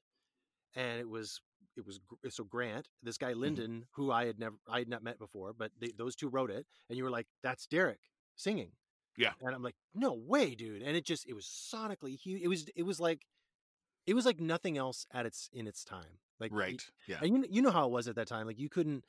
[0.76, 1.42] And it was
[1.76, 5.20] it was so Grant, this guy Lyndon, who I had never I had not met
[5.20, 8.00] before, but they, those two wrote it, and you were like, "That's Derek
[8.36, 8.72] singing."
[9.18, 9.34] Yeah.
[9.42, 12.42] and I'm like, "No way, dude!" And it just it was sonically huge.
[12.42, 13.26] It was it was like
[14.06, 16.20] it was like nothing else at its in its time.
[16.40, 16.84] Like Right.
[17.08, 17.18] Yeah.
[17.22, 18.48] and you you know how it was at that time.
[18.48, 19.06] Like you couldn't,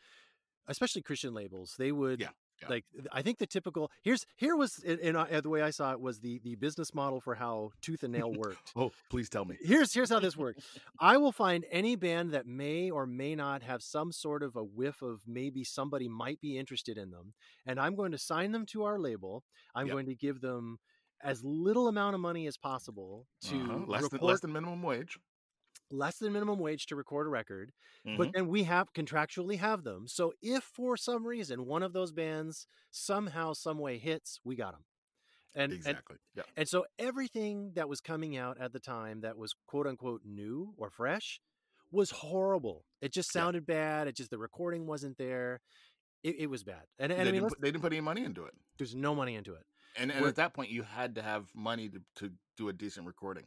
[0.69, 1.77] especially Christian labels.
[1.79, 2.31] They would Yeah,
[2.63, 2.69] yeah.
[2.69, 2.85] like.
[3.13, 6.01] I think the typical here's here was in, in uh, the way I saw it
[6.01, 8.73] was the the business model for how Tooth and Nail worked.
[8.77, 9.57] Oh, please tell me.
[9.61, 10.61] here's here's how this worked.
[11.01, 14.63] I will find any band that may or may not have some sort of a
[14.65, 17.35] whiff of maybe somebody might be interested in them,
[17.67, 19.45] and I'm going to sign them to our label.
[19.75, 19.93] I'm Yep.
[19.95, 20.79] going to give them
[21.23, 23.79] as little amount of money as possible to Uh-huh.
[23.87, 25.19] less record than less than minimum wage.
[25.91, 27.73] Less than minimum wage to record a record
[28.07, 28.17] Mhm.
[28.17, 30.07] but then we have contractually have them.
[30.07, 34.73] So if for some reason one of those bands somehow, some way hits, we got
[34.73, 34.85] them.
[35.55, 36.17] And, and exactly.
[36.35, 36.43] yeah.
[36.57, 40.75] and so everything that was coming out at the time that was quote unquote new
[40.77, 41.41] or fresh
[41.91, 42.85] was horrible.
[43.01, 43.41] It just Yeah.
[43.43, 44.07] sounded bad.
[44.09, 45.61] It just the recording wasn't there.
[46.23, 46.85] It, it was bad.
[46.99, 48.55] And, and they, I mean, didn't put, they didn't put any money into it.
[48.77, 49.65] there's no money into it.
[49.97, 53.07] And and at that point, you had to have money to, to do a decent
[53.07, 53.47] recording.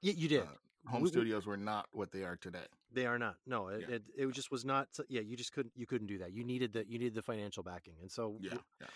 [0.00, 0.42] You, you did.
[0.42, 0.46] Uh,
[0.86, 2.66] home We- we- studios were not what they are today.
[2.92, 3.36] They are not.
[3.46, 3.96] No, it, Yeah.
[3.96, 4.88] it, it just was not.
[5.08, 5.72] Yeah, you just couldn't.
[5.76, 6.32] You couldn't do that.
[6.32, 7.96] You needed the you needed the financial backing.
[8.00, 8.58] And so Yeah.
[8.80, 8.86] yeah.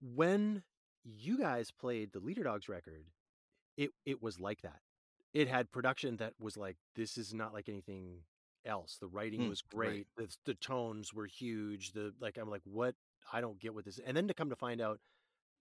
[0.00, 0.62] when
[1.04, 3.04] you guys played the Leader Dogs record,
[3.76, 4.80] it it was like that.
[5.32, 8.22] It had production that was like this is not like anything
[8.64, 8.96] else.
[8.98, 9.88] The writing Mm, was right.
[9.88, 10.06] great.
[10.16, 11.92] The the tones were huge.
[11.92, 12.94] The like I'm like what
[13.32, 13.98] I don't get what this.
[14.04, 15.00] And then to come to find out,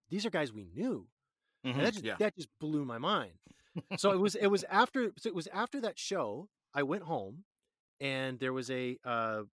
[0.09, 1.07] these are guys we knew.
[1.63, 2.15] And Mhm, that just yeah.
[2.19, 3.33] that just blew my mind.
[3.97, 6.49] So it was it was after so it was after that show.
[6.73, 7.43] I went home,
[7.99, 9.43] and there was a uh,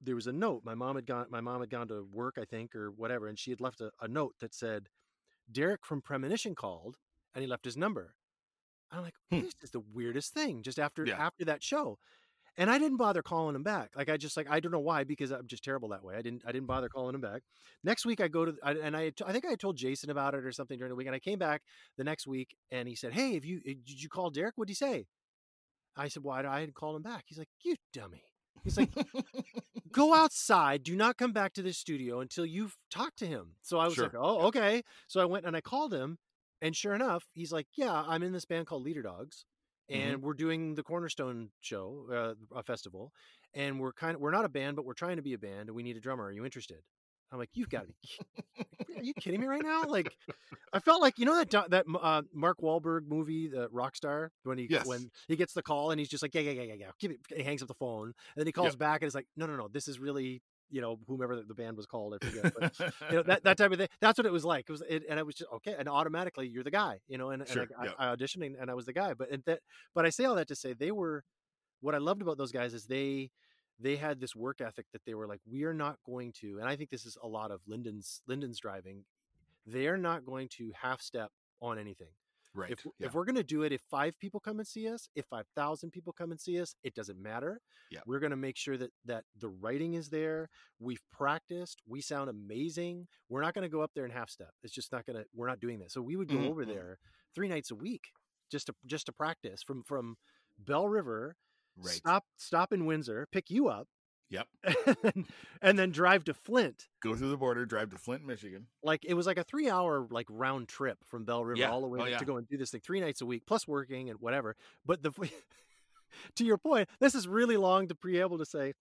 [0.00, 0.62] there was a note.
[0.64, 1.26] My mom had gone.
[1.30, 3.90] My mom had gone to work, I think, or whatever, and she had left a,
[4.00, 4.88] a note that said,
[5.50, 6.98] "Derek from Premonition called,
[7.34, 8.14] and he left his number."
[8.92, 9.40] I'm like, Hmm.
[9.40, 10.62] this is the weirdest thing.
[10.62, 11.16] Just after Yeah.
[11.18, 11.98] after that show,
[12.56, 13.90] and I didn't bother calling him back.
[13.96, 16.16] Like I just like I don't know why because I'm just terrible that way.
[16.16, 17.42] I didn't I didn't bother calling him back.
[17.84, 20.44] Next week I go to I, and I I think I told Jason about it
[20.44, 21.62] or something during the week, and I came back
[21.96, 24.56] the next week and he said, "Hey, have you eh, did you call Derek?
[24.56, 25.06] What'd he say?"
[25.96, 26.44] I said, "Why?
[26.46, 28.24] I hadn't called him back." He's like, "You dummy."
[28.64, 28.90] He's like,
[29.92, 30.82] "Go outside.
[30.82, 33.94] Do not come back to the studio until you've talked to him." So I was
[33.94, 34.04] Sure.
[34.04, 36.18] like, "Oh, okay." So I went and I called him,
[36.60, 39.46] and sure enough, he's like, "Yeah, I'm in this band called Leader Dogs."
[39.90, 40.08] Mm-hmm.
[40.08, 42.06] and we're doing the Cornerstone show,
[42.52, 43.12] uh, a festival,
[43.54, 45.68] and we're kind of we're not a band, but we're trying to be a band,
[45.68, 46.24] and we need a drummer.
[46.24, 46.78] Are you interested?
[47.32, 49.82] I'm like, you've got to be, are you kidding me right now?
[49.84, 50.12] Like,
[50.72, 54.68] I felt like you know that that uh, Mark Wahlberg movie, the Rockstar, when he
[54.70, 54.86] Yes.
[54.86, 57.10] when he gets the call and he's just like, yeah, yeah, yeah, yeah, yeah, give
[57.10, 57.18] it.
[57.34, 59.56] He hangs up the phone, and then he calls back and it's like, no, no,
[59.56, 62.78] no, this is really you know whomever the, band was called, I forget, but
[63.10, 63.88] you know that, that type of thing.
[64.00, 64.66] That's what it was like.
[64.68, 67.30] It was, it, and I was just okay, and automatically you're the guy, you know.
[67.30, 67.90] And, Sure, and I, yeah.
[67.98, 69.14] I, I auditioned and, I was the guy.
[69.14, 69.60] But and that,
[69.94, 71.24] but I say all that to say they were.
[71.80, 73.30] What I loved about those guys is they
[73.78, 76.68] they had this work ethic that they were like, we are not going to, and
[76.68, 79.04] I think this is a lot of Lyndon's Lyndon's driving.
[79.66, 82.12] They are not going to half step on anything.
[82.56, 82.70] Right.
[82.72, 83.06] If yeah.
[83.06, 85.46] if we're going to do it, if five people come and see us, if five
[85.54, 87.60] thousand people come and see us, it doesn't matter.
[87.90, 88.00] Yeah.
[88.06, 90.48] we're going to make sure that that the writing is there.
[90.80, 91.80] We've practiced.
[91.86, 93.06] We sound amazing.
[93.28, 94.50] We're not going to go up there and half step.
[94.64, 95.24] It's just not going to.
[95.34, 95.92] We're not doing that.
[95.92, 96.98] So we would go Mhm, over there
[97.34, 98.04] three nights a week
[98.50, 100.16] just to just to practice from from
[100.58, 101.36] Bell River.
[101.76, 101.94] right.
[101.94, 103.86] Stop stop in Windsor, pick you up,
[104.28, 104.48] Yep.
[105.62, 106.88] and then, drive to Flint.
[107.00, 108.66] Go through the border, drive to Flint, Michigan.
[108.82, 111.70] Like it was like a three hour like round trip from Bell River Yeah.
[111.70, 113.68] all the way Oh, to go and do this thing three nights a week, plus
[113.68, 114.56] working and whatever.
[114.84, 115.12] But the
[116.36, 118.72] to your point, this is really long to be able to say.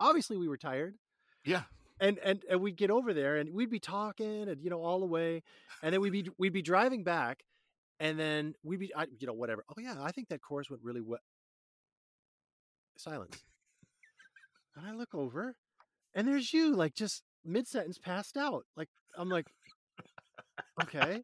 [0.00, 0.94] Obviously, we were tired,
[1.44, 1.62] Yeah.
[2.00, 4.98] and and and we'd get over there and we'd be talking and you know all
[5.00, 5.42] the way,
[5.82, 7.44] and then we'd be we'd be driving back,
[8.00, 9.64] and then we'd be I, you know whatever.
[9.68, 11.20] Oh yeah, I think that chorus went really well.
[12.96, 13.44] Silence.
[14.78, 15.56] And I look over,
[16.14, 18.64] and there's you like just mid sentence passed out.
[18.76, 19.46] Like I'm like,
[20.82, 21.20] okay.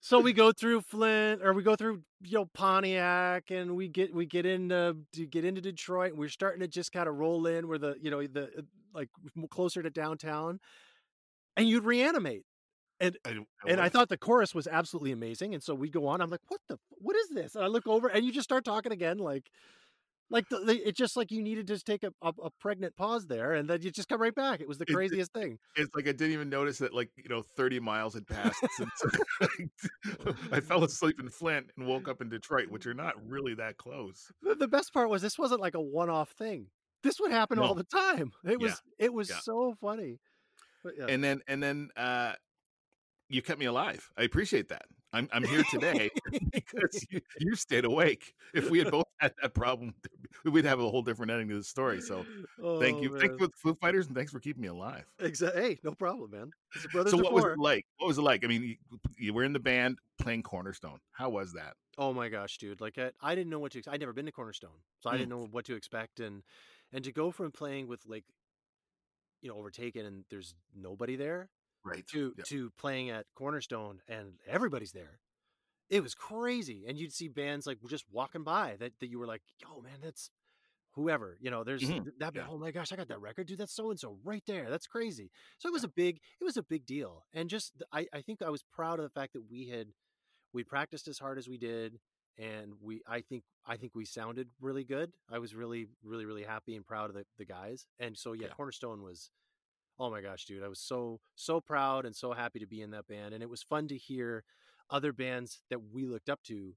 [0.00, 4.14] so we go through Flint or we go through you know Pontiac and we get
[4.14, 7.46] we get into to get into Detroit and we're starting to just kind of roll
[7.46, 8.62] in where the you know the uh,
[8.94, 9.08] like
[9.50, 10.60] closer to downtown
[11.56, 12.44] and you'd reanimate
[13.00, 16.20] and I, and I thought the chorus was absolutely amazing and so we go on
[16.20, 18.64] I'm like what the what is this and I look over and you just start
[18.64, 19.50] talking again like
[20.30, 23.26] like the, the, it just like you needed to take a, a, a pregnant pause
[23.26, 25.58] there and then you just come right back it was the It- it- craziest thing
[25.76, 28.90] it's like I didn't even notice that like you know 30 miles had passed since
[30.52, 33.76] I fell asleep in Flint and woke up in Detroit, which are not really that
[33.76, 34.30] close.
[34.42, 36.66] the, the best part was this wasn't like a one-off thing.
[37.02, 38.32] This would happen all the time.
[38.44, 38.56] It Yeah.
[38.66, 39.40] was it was Yeah.
[39.42, 40.18] so funny.
[40.98, 41.06] Yeah.
[41.08, 42.32] And then and then uh
[43.28, 44.08] you kept me alive.
[44.16, 44.82] I appreciate that.
[45.14, 46.10] I'm I'm here today
[46.52, 48.34] because you, you stayed awake.
[48.52, 49.94] If we had both had that problem,
[50.44, 52.00] we'd have a whole different ending to the story.
[52.00, 52.24] So
[52.80, 53.08] thank Oh, you.
[53.10, 53.30] Thank man.
[53.32, 55.04] you for the Foo Fighters and thanks for keeping me alive.
[55.20, 56.50] Exa- hey, no problem, man.
[56.92, 57.86] Brothers so what was it like?
[57.98, 58.44] What was it like?
[58.44, 58.76] I mean, you,
[59.16, 60.98] you were in the band playing Cornerstone.
[61.12, 61.74] How was that?
[61.96, 62.80] Oh my gosh, dude!
[62.80, 63.82] Like I, I didn't know what to.
[63.88, 65.18] I'd never been to Cornerstone, so I Mm.
[65.18, 66.42] didn't know what to expect, and
[66.92, 68.24] and to go from playing with like,
[69.42, 71.48] you know, Overtaken and there's nobody there
[71.84, 72.06] Right.
[72.12, 75.20] to to playing at Cornerstone and everybody's there.
[75.90, 79.26] It was crazy, and you'd see bands like just walking by that that you were
[79.26, 80.30] like, "Oh man, that's
[80.92, 82.34] whoever." You know, there's Mhm, that.
[82.34, 82.48] yeah.
[82.48, 83.58] Oh my gosh, I got that record, dude.
[83.58, 84.70] That's so and so right there.
[84.70, 85.30] That's crazy.
[85.58, 88.42] So it was a big, it was a big deal, and just I I think
[88.42, 89.88] I was proud of the fact that we had
[90.52, 92.00] we practiced as hard as we did,
[92.38, 95.12] and we I think I think we sounded really good.
[95.30, 98.46] I was really really really happy and proud of the the guys, and so yeah,
[98.46, 98.54] Yeah.
[98.56, 99.30] Cornerstone was
[99.98, 102.90] oh my gosh dude i was so so proud and so happy to be in
[102.90, 104.44] that band and it was fun to hear
[104.90, 106.74] other bands that we looked up to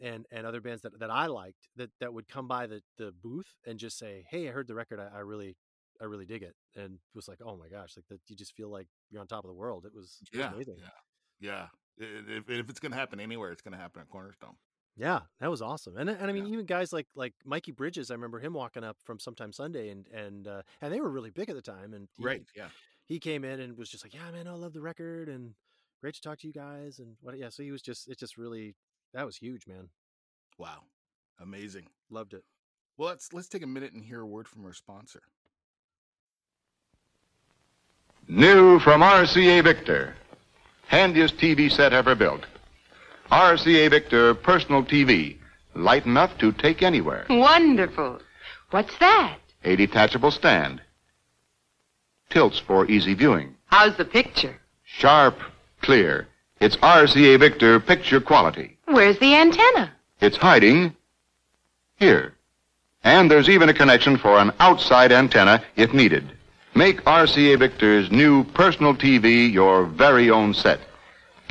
[0.00, 3.12] and and other bands that, that i liked that that would come by the the
[3.22, 5.56] booth and just say hey i heard the record i, I really
[6.00, 8.54] i really dig it and it was like oh my gosh like that you just
[8.54, 10.52] feel like you're on top of the world it was, it was Yeah.
[10.52, 10.88] amazing Yeah.
[11.40, 11.66] Yeah.
[11.98, 14.54] If, if it's going to happen anywhere, it's going to happen at Cornerstone.
[14.96, 15.96] Yeah, that was awesome.
[15.96, 16.52] And and I mean, Yeah.
[16.52, 20.06] even guys like like Mikey Bridges, I remember him walking up from Sometime Sunday, and
[20.08, 21.94] and uh, and they were really big at the time.
[21.94, 22.42] And he, Right.
[22.54, 22.68] Yeah.
[23.06, 25.54] he came in and was just like, "Yeah, man, I love the record, and
[26.00, 27.38] great to talk to you guys." And what?
[27.38, 28.74] Yeah, so he was just it just really
[29.14, 29.88] that was huge, man.
[30.58, 30.82] Wow.
[31.40, 31.86] Amazing.
[32.10, 32.44] Loved it.
[32.98, 35.22] Well, let's let's take a minute and hear a word from our sponsor.
[38.28, 40.14] New from RCA Victor.
[40.88, 42.44] Handiest TV set ever built.
[43.32, 45.38] RCA Victor Personal TV.
[45.74, 47.24] Light enough to take anywhere.
[47.30, 48.20] Wonderful.
[48.72, 49.38] What's that?
[49.64, 50.82] A detachable stand.
[52.28, 53.54] Tilts for easy viewing.
[53.64, 54.60] How's the picture?
[54.84, 55.38] Sharp,
[55.80, 56.28] clear.
[56.60, 58.76] It's RCA Victor picture quality.
[58.84, 59.90] Where's the antenna?
[60.20, 60.94] It's hiding
[61.98, 62.34] here.
[63.02, 66.30] And there's even a connection for an outside antenna if needed.
[66.74, 70.80] Make RCA Victor's new personal TV your very own set.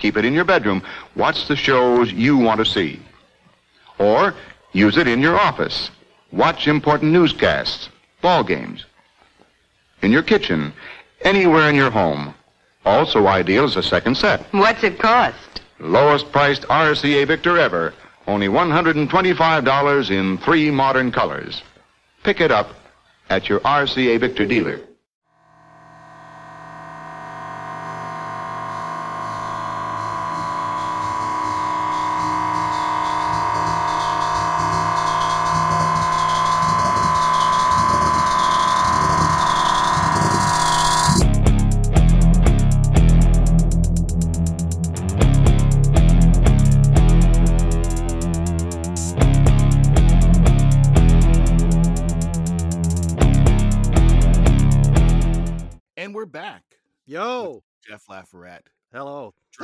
[0.02, 0.82] Keep it in your bedroom.
[1.16, 3.00] Watch the shows you want to see.
[4.00, 4.34] Or
[4.74, 5.92] use it in your office.
[6.32, 7.88] Watch important newscasts,
[8.20, 8.84] ball games.
[10.02, 10.74] In your kitchen,
[11.22, 12.34] anywhere in your home.
[12.84, 14.42] Also ideal as a second set.
[14.52, 15.62] What's it cost?
[15.80, 17.94] Lowest priced RCA Victor ever.
[18.26, 21.62] Only $125 in three modern colors.
[22.24, 22.74] Pick it up
[23.30, 24.82] at your RCA Victor dealer.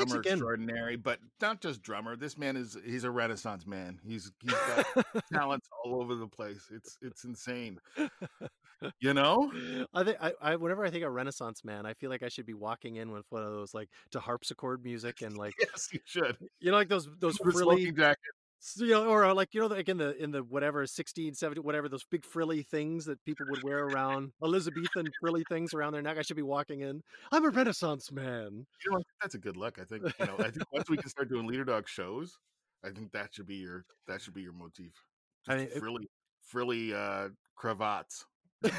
[0.07, 0.33] Drummer again.
[0.33, 2.15] extraordinary, but not just drummer.
[2.15, 3.99] This man is he's a renaissance man.
[4.05, 6.67] He's he's got talents all over the place.
[6.71, 7.79] It's it's insane.
[8.99, 9.51] You know?
[9.91, 12.45] I think I, I whenever I think of Renaissance man, I feel like I should
[12.45, 15.99] be walking in with one of those like to harpsichord music and like Yes, you
[16.05, 16.37] should.
[16.59, 18.19] you know like those those frilly smoking jacket.
[18.21, 18.36] s-
[18.77, 21.63] you know or uh, like you know like in the in the whatever 16 17
[21.63, 26.01] whatever those big frilly things that people would wear around elizabethan frilly things around their
[26.01, 29.57] neck i should be walking in i'm a renaissance man You know, that's a good
[29.57, 29.77] look.
[29.79, 30.35] I think you know.
[30.39, 32.37] I think once we can start doing leader dog shows,
[32.83, 34.93] I think that should be your that should be your motif.
[35.47, 36.09] I Just mean, it- frilly,
[36.41, 38.25] frilly uh, cravats.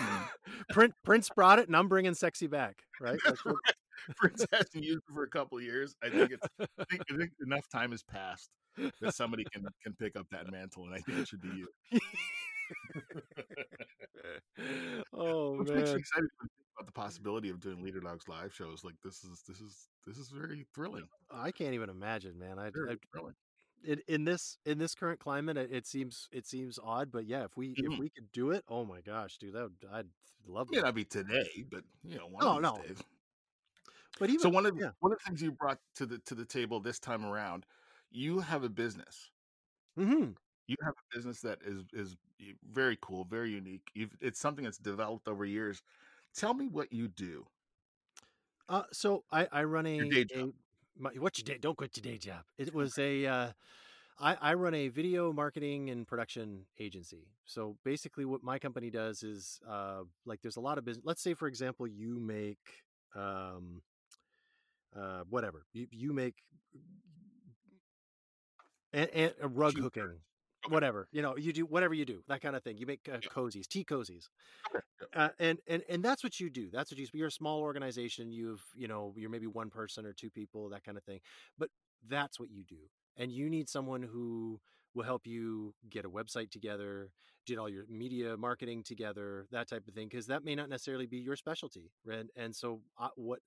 [0.71, 3.57] Prince, Prince brought it and i'm bringing sexy back right what-
[4.17, 5.95] Prince hasn't used it for a couple of years.
[6.03, 6.47] I think it's.
[6.61, 8.49] I think, I think enough time has passed
[9.01, 11.69] that somebody can can pick up that mantle, and I think it should be you.
[15.13, 18.85] oh Which makes me excited about the possibility of doing Leader Dogs live shows.
[18.85, 21.09] Like this is this is this is very thrilling.
[21.31, 22.59] I can't even imagine, man.
[22.59, 23.35] I, Very I thrilling.
[23.85, 27.45] in, in this in this current climate, it, it seems it seems odd, but yeah,
[27.45, 27.99] if we if Mhm.
[27.99, 30.07] we could do it, oh my gosh, dude, that would, I'd
[30.47, 30.85] love May that.
[30.87, 32.83] not be today, but you know, one No, of no.
[32.83, 33.03] days.
[34.19, 36.19] But even So one of the, yeah, one of the things you brought to the
[36.19, 37.67] to the table this time around,
[38.11, 39.31] you have a business.
[39.97, 40.37] hmm
[40.67, 42.17] You have a business that is is
[42.71, 43.91] very cool, very unique.
[43.95, 45.83] You've, it's something that's developed over years.
[46.35, 47.47] Tell me what you do.
[48.69, 50.45] Uh, so I, I run a, Your day job.
[50.45, 50.53] a
[50.99, 51.59] my, what's your day?
[51.61, 52.43] Don't quit your day job.
[52.59, 53.53] It was a uh,
[54.19, 57.29] I, I run a video marketing and production agency.
[57.45, 61.05] So basically, what my company does is uh, like there's a lot of business.
[61.07, 62.59] Let's say, for example, you make
[63.15, 63.83] um,
[64.97, 66.35] uh, whatever you, you make
[68.93, 70.11] and, and a rug hooking.
[70.67, 70.69] Okay.
[70.69, 72.77] whatever you know you do whatever you do that kind of thing.
[72.79, 73.31] You make uh, Yeah.
[73.31, 74.29] cozies, tea cozies
[74.67, 74.81] Okay.
[75.01, 75.11] Yep.
[75.15, 78.31] uh, and and and that's what you do that's what you you're a small organization
[78.33, 81.21] you've you know you're maybe one person or two people that kind of thing
[81.59, 81.71] but
[82.09, 84.61] that's what you do and you need someone who
[84.95, 87.11] will help you get a website together
[87.47, 91.07] get all your media marketing together that type of thing because that may not necessarily
[91.07, 92.27] be your specialty right?
[92.37, 93.41] and so uh, what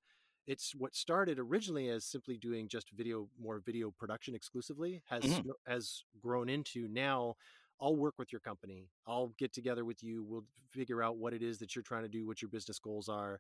[0.47, 5.51] it's what started originally as simply doing just video more video production exclusively has Mhm.
[5.67, 7.35] has grown into now
[7.79, 8.89] I'll work with your company.
[9.07, 10.23] I'll get together with you.
[10.23, 13.09] We'll figure out what it is that you're trying to do, what your business goals
[13.09, 13.39] are,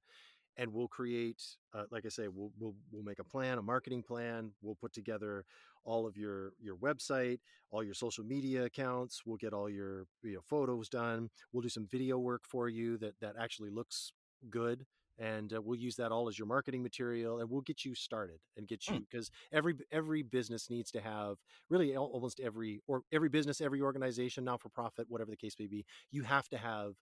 [0.57, 1.41] and we'll create.
[1.73, 4.51] Uh, like I say, we'll we'll we'll make a plan, a marketing plan.
[4.61, 5.45] We'll put together
[5.83, 7.39] all of your your website,
[7.71, 9.25] all your social media accounts.
[9.25, 11.29] We'll get all your you know photos done.
[11.51, 14.11] We'll do some video work for you that that actually looks
[14.49, 14.85] good.
[15.17, 18.39] And uh, we'll use that all as your marketing material, and we'll get you started
[18.57, 18.97] and get Hmm.
[18.97, 21.37] you because every every business needs to have
[21.69, 25.67] really almost every or every business every organization not for profit whatever the case may
[25.67, 26.95] be you have to have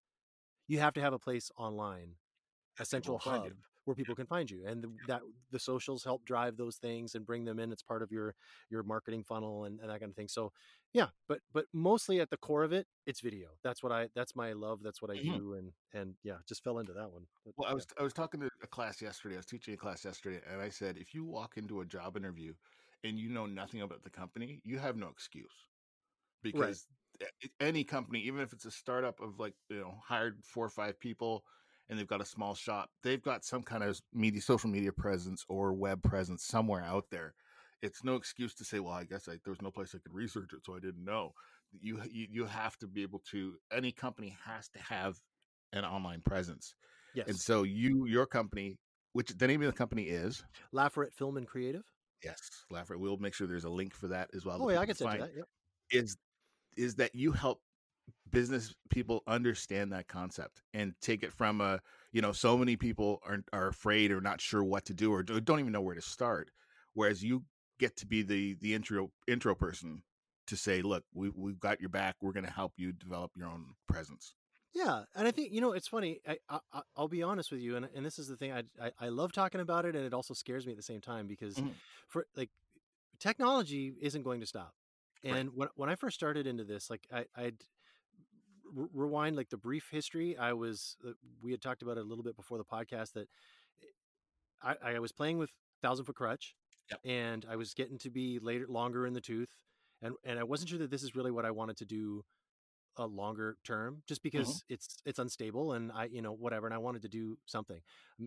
[0.67, 2.15] you have to have a place online
[2.79, 6.57] a central hub where people can find you and the, that the socials help drive
[6.57, 7.71] those things and bring them in.
[7.71, 8.35] It's part of your
[8.69, 10.27] your marketing funnel and, and that kind of thing.
[10.29, 10.51] So
[10.93, 14.35] yeah but but mostly at the core of it it's video that's what i that's
[14.35, 15.39] my love that's what i Mhm.
[15.39, 18.13] do and and yeah just fell into that one But, Well, I was I was
[18.13, 19.35] talking to a class yesterday.
[19.35, 22.15] I was teaching a class yesterday, and I said, if you walk into a job
[22.15, 22.55] interview
[23.03, 25.69] and you know nothing about the company, you have no excuse
[26.43, 26.87] because
[27.21, 30.69] a- any company, even if it's a startup of like you know hired four or
[30.69, 31.45] five people
[31.89, 35.45] and they've got a small shop, they've got some kind of media, social media presence
[35.49, 37.35] or web presence somewhere out there.
[37.81, 40.13] It's no excuse to say, well, I guess I, there was no place I could
[40.13, 41.31] research it, so I didn't know.
[41.71, 43.53] You, you you have to be able to.
[43.71, 45.19] Any company has to have
[45.71, 46.73] an online presence.
[47.13, 48.79] yes And so you, your company,
[49.13, 51.83] which the name of the company is, Lafayette film and creative
[52.23, 52.99] yes, Lafayette.
[52.99, 54.59] We'll make sure there's a link for that as well.
[54.61, 55.45] oh yeah i can send that yep.
[55.91, 56.17] Is
[56.77, 57.61] is that you help
[58.31, 61.79] business people understand that concept and take it from a
[62.11, 65.23] you know so many people are are afraid or not sure what to do or
[65.23, 66.51] don't even know where to start,
[66.93, 67.43] whereas you
[67.79, 70.03] get to be the the intro intro person
[70.47, 72.15] to say, look, we we've got your back.
[72.21, 74.35] We're going to help you develop your own presence.
[74.73, 76.19] Yeah, and I think you know it's funny.
[76.27, 78.51] I, I I- I'll be honest with you, and and this is the thing.
[78.51, 81.01] I, I I love talking about it, and it also scares me at the same
[81.01, 81.73] time because Mhm.
[82.07, 82.51] for like
[83.19, 84.73] technology isn't going to stop.
[85.23, 85.35] Right.
[85.35, 87.63] And when when I first started into this, like I I'd
[88.71, 90.37] re- rewind like the brief history.
[90.37, 93.27] I was uh, we had talked about it a little bit before the podcast that
[94.61, 95.49] I I was playing with
[95.81, 96.55] Thousand Foot Crutch,
[96.91, 97.01] Yep.
[97.03, 99.49] and I was getting to be later longer in the tooth,
[100.01, 102.23] and and I wasn't sure that this is really what I wanted to do
[102.97, 106.79] a longer term just because it's it's unstable and I you know whatever and I
[106.79, 107.81] wanted to do something.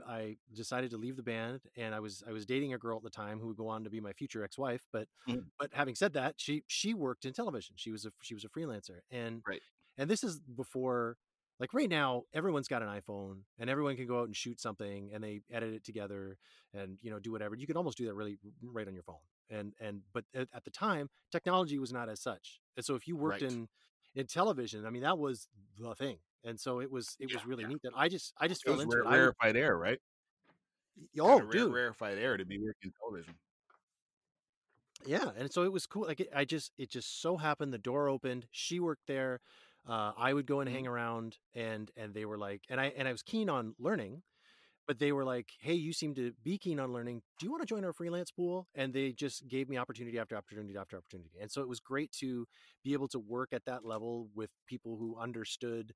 [0.06, 3.02] I decided to leave the band and I was I was dating a girl at
[3.02, 5.52] the time who would go on to be my future ex-wife but Mhm.
[5.58, 7.76] but having said that she she worked in television.
[7.78, 9.62] She was a she was a freelancer and Right.
[9.98, 11.18] and this is before
[11.62, 15.10] like right now everyone's got an iphone and everyone can go out and shoot something
[15.14, 16.36] and they edit it together
[16.74, 19.16] and you know do whatever you can almost do that really right on your phone
[19.48, 23.06] and and but at, at the time technology was not as such and so if
[23.06, 23.52] you worked Right.
[23.52, 23.68] in
[24.16, 25.46] in television i mean that was
[25.78, 27.68] the thing and so it was it was really yeah.
[27.68, 29.98] neat that i just i just It fell into rare, it rarefied air, right?
[31.20, 33.34] oh rare- dude rarefied air to be working in television.
[35.06, 37.78] yeah and so it was cool like it, i just it just so happened the
[37.78, 39.40] door opened she worked there
[39.88, 43.08] uh, i would go and hang around and and they were like and i and
[43.08, 44.22] i was keen on learning
[44.86, 47.22] but they were like hey you seem to be keen on learning.
[47.38, 48.68] Do you want to join our freelance pool?
[48.74, 51.30] And they just gave me opportunity after opportunity after opportunity.
[51.40, 52.46] And so it was great to
[52.84, 55.92] be able to work at that level with people who understood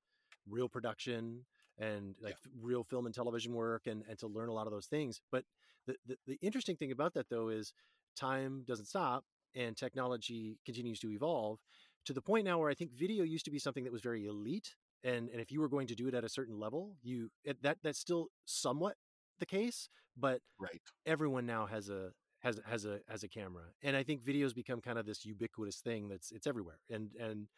[0.48, 1.44] real production
[1.78, 4.86] and like real film and television work and and to learn a lot of those
[4.86, 5.20] things.
[5.30, 5.44] But
[5.86, 7.72] the, the the interesting thing about that though is
[8.16, 9.24] time doesn't stop
[9.54, 11.58] and technology continues to evolve
[12.06, 14.26] to the point now where I think video used to be something that was very
[14.26, 17.30] elite and and if you were going to do it at a certain level, you
[17.44, 18.96] it, that that's still somewhat
[19.38, 20.80] the case, but Right.
[21.04, 24.80] everyone now has a has has a has a camera and i think videos become
[24.80, 27.48] kind of this ubiquitous thing that's it's everywhere and and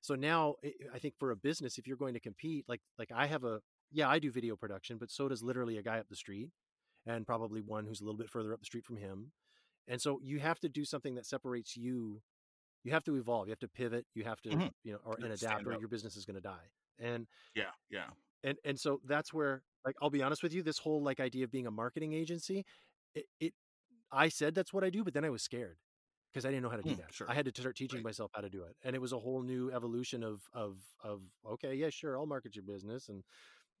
[0.00, 3.10] so now i I think for a business if you're going to compete like like
[3.14, 3.60] i have a
[3.92, 6.50] yeah i do video production but so does literally a guy up the street
[7.06, 9.32] and probably one who's a little bit further up the street from him
[9.88, 12.22] and so you have to do something that separates you
[12.84, 14.70] you have to evolve you have to pivot you have to Mhm.
[14.82, 17.72] you know or and adapt or your business is going to die and Yeah.
[17.88, 18.10] Yeah.
[18.42, 21.44] and and so that's where like i'll be honest with you this whole like idea
[21.44, 22.64] of being a marketing agency
[23.14, 23.54] it, it
[24.12, 25.78] i said that's what i do but then i was scared
[26.32, 27.28] because i didn't know how to do Mm, that sure.
[27.28, 28.04] i had to start teaching Right.
[28.04, 31.22] myself how to do it and it was a whole new evolution of of of
[31.46, 33.24] okay yeah sure i'll market your business and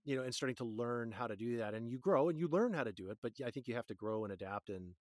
[0.04, 2.48] you know and starting to learn how to do that and you grow and you
[2.48, 4.94] learn how to do it but i think you have to grow and adapt and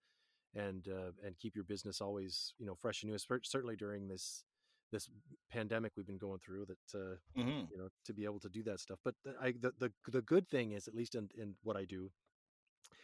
[0.56, 4.44] and uh, and keep your business always you know fresh and new certainly during this
[4.92, 5.08] this
[5.52, 8.64] pandemic we've been going through that uh, hmm you know to be able to do
[8.64, 9.00] that stuff.
[9.04, 11.86] But the, I, the, the the good thing is at least in, in what i
[11.86, 12.12] do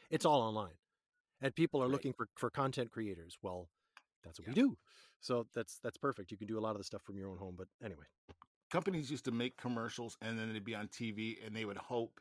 [0.10, 0.76] it's all online
[1.42, 1.94] and people are Right.
[1.94, 3.38] looking for for content creators.
[3.42, 3.70] Well
[4.24, 4.78] that's what we do.
[5.22, 6.32] So that's that's perfect.
[6.32, 8.06] You can do a lot of the stuff from your own home but anyway.
[8.72, 12.20] Companies used to make commercials and then they'd be on TV and they would hope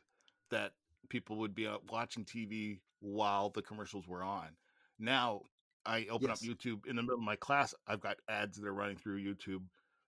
[0.51, 0.73] that
[1.09, 4.55] people would be uh, watching TV while the commercials were on.
[4.99, 5.41] Now
[5.85, 6.41] I open Yes.
[6.41, 7.73] up YouTube in the middle of my class.
[7.87, 9.63] I've got ads that are running through YouTube,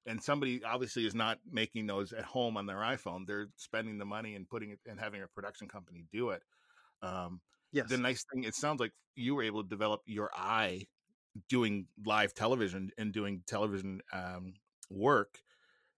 [0.05, 3.27] and somebody obviously is not making those at home on their iPhone.
[3.27, 6.43] They're spending the money and putting it and having a production company do it.
[7.01, 10.87] Um, yes the nice thing, it sounds like you were able to develop your eye
[11.49, 14.53] doing live television and doing television um,
[14.89, 15.39] work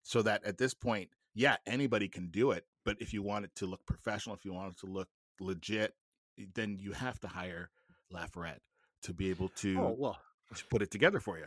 [0.03, 2.65] so that at this point, yeah, anybody can do it.
[2.83, 5.07] But if you want it to look professional, if you want it to look
[5.39, 5.93] legit,
[6.55, 7.69] then you have to hire
[8.11, 8.61] Lafayette
[9.03, 10.17] to be able to, oh well
[10.55, 11.45] to put it together for you.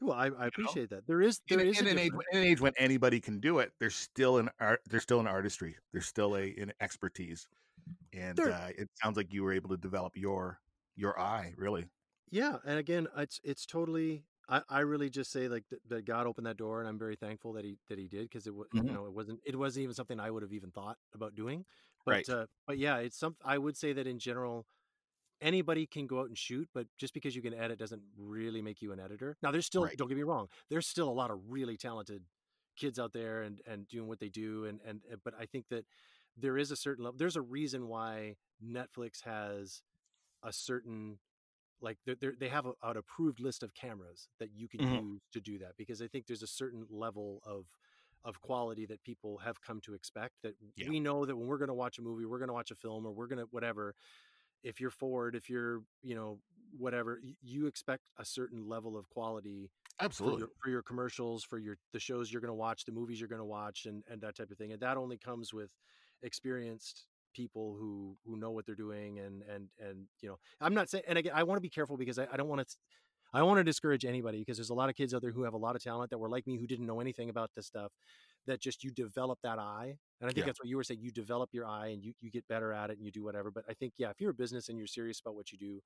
[0.00, 2.38] well i, I appreciate that there is In, there a- is in an, age, in
[2.38, 4.80] an age when anybody can do it, there's still an art.
[4.88, 5.76] There's still an artistry.
[5.92, 7.46] There's still a an expertise,
[8.12, 10.58] and There- uh, it sounds like you were able to develop your
[10.96, 11.86] your eye really.
[12.30, 16.26] yeah and again it's it's totally I, I really just say like that, that God
[16.26, 18.66] opened that door, and I'm very thankful that he that he did because it was
[18.74, 18.86] Mhm.
[18.88, 21.64] you know it wasn't it wasn't even something I would have even thought about doing.
[22.04, 22.28] But Right.
[22.28, 24.66] uh, but yeah, it's something I would say that in general,
[25.42, 28.82] anybody can go out and shoot, but just because you can edit doesn't really make
[28.82, 29.36] you an editor.
[29.42, 29.96] Now there's still Right.
[29.96, 32.24] don't get me wrong, there's still a lot of really talented
[32.76, 35.66] kids out there and and doing what they do, and and uh, but I think
[35.70, 35.86] that
[36.36, 37.18] there is a certain level.
[37.18, 39.82] There's a reason why Netflix has
[40.42, 41.18] a certain
[41.80, 45.02] like they're, they have a, an approved list of cameras that you can Mhm.
[45.02, 47.66] use to do that because I think there's a certain level of
[48.24, 50.86] of quality that people have come to expect that Yeah.
[50.86, 52.76] we know that when we're going to watch a movie, we're going to watch a
[52.76, 53.94] film or we're going to whatever.
[54.62, 56.38] If you're Ford, if you're you know
[56.76, 60.40] whatever, you expect a certain level of quality for Absolutely.
[60.40, 63.28] your, for your commercials, for your the shows you're going to watch, the movies you're
[63.28, 64.72] going to watch, and and that type of thing.
[64.72, 65.70] And that only comes with
[66.22, 70.88] experienced people who who know what they're doing and and and you know i'm not
[70.88, 72.76] saying and again i want to be careful because i, I don't want to
[73.32, 75.54] i want to discourage anybody because there's a lot of kids out there who have
[75.54, 77.90] a lot of talent that were like me who didn't know anything about this stuff
[78.46, 80.46] that just you develop that eye and i think Yeah.
[80.46, 82.90] that's what you were saying you develop your eye and you, you get better at
[82.90, 84.86] it and you do whatever but i think yeah if you're a business and you're
[84.86, 85.80] serious about what you do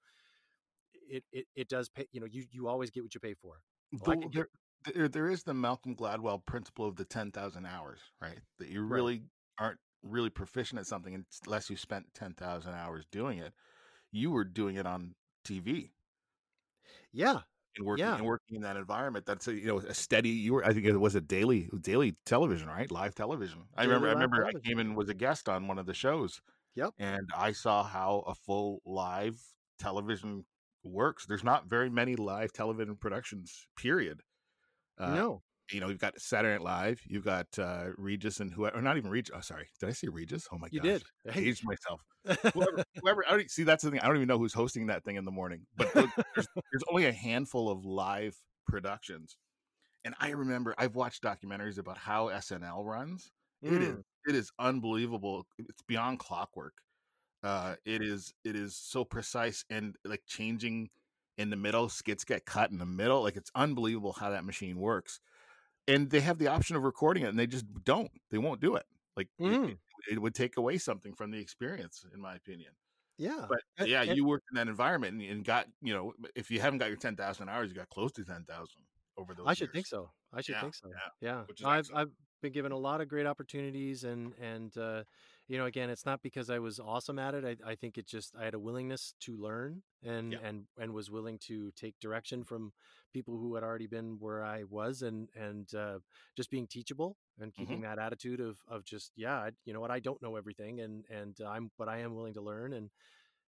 [1.08, 3.60] it it, it does pay you know you you always get what you pay for
[3.94, 4.48] oh, Well, The- can there,
[4.84, 8.40] there, there is the Malcolm Gladwell principle of the 10,000 hours, right?
[8.58, 9.06] That you Right.
[9.06, 9.24] really
[9.58, 13.54] aren't really proficient at something unless you spent 10,000 hours doing it.
[14.12, 15.92] You were doing it on TV
[17.12, 17.42] yeah
[17.76, 18.16] and working Yeah.
[18.16, 19.26] and working in that environment.
[19.26, 22.16] That's a, you know, a steady, you were, I think it was a daily, daily
[22.24, 22.90] television, right?
[22.90, 23.64] Live television.
[23.76, 26.40] I remember, I remember I came in, was a guest on one of the shows
[26.74, 26.94] Yep.
[26.98, 29.40] and I saw how a full live
[29.78, 30.44] television
[30.84, 31.26] works.
[31.26, 34.22] There's not very many live television productions, period.
[34.98, 38.78] Uh, no you know, you've got Saturday Night Live, you've got uh, Regis and whoever,
[38.78, 39.34] or not even Regis.
[39.36, 40.46] Oh, sorry, did I say Regis?
[40.52, 42.02] Oh my god, you gosh, did I aged myself.
[42.54, 44.00] Whoever, whoever, I don't see that's the thing.
[44.00, 45.66] I don't even know who's hosting that thing in the morning.
[45.76, 46.06] But there's,
[46.36, 48.36] there's only a handful of live
[48.66, 49.36] productions,
[50.04, 53.30] and I remember I've watched documentaries about how SNL runs.
[53.62, 54.02] It is Mm.
[54.28, 55.46] it is unbelievable.
[55.58, 56.74] It's beyond clockwork.
[57.42, 60.90] Uh, it is it is so precise and like changing
[61.38, 61.88] in the middle.
[61.88, 63.22] Skits get cut in the middle.
[63.22, 65.20] Like it's unbelievable how that machine works.
[65.88, 68.10] And they have the option of recording it, and they just don't.
[68.30, 68.86] They won't do it.
[69.16, 69.70] Like it- Mm.
[69.72, 69.78] it,
[70.12, 72.72] it would take away something from the experience, in my opinion.
[73.18, 76.50] yeah But yeah, and- you worked in that environment and, and got you know if
[76.50, 78.82] you haven't got your ten thousand hours, you got close to ten thousand
[79.16, 79.46] over those.
[79.46, 80.10] I should think so.
[80.32, 80.88] I should Yeah, think so.
[80.90, 81.44] yeah, Yeah.
[81.68, 81.98] I've excellent.
[82.08, 82.12] I've
[82.42, 85.04] been given a lot of great opportunities and and uh
[85.48, 87.44] you know, again, it's not because I was awesome at it.
[87.44, 90.38] I, I think it just I had a willingness to learn and Yeah.
[90.42, 92.72] and and was willing to take direction from
[93.12, 95.98] people who had already been where I was, and and uh,
[96.36, 99.90] just being teachable and keeping that attitude of of just yeah, I, you know what,
[99.90, 102.90] I don't know everything, and and I'm but I am willing to learn and.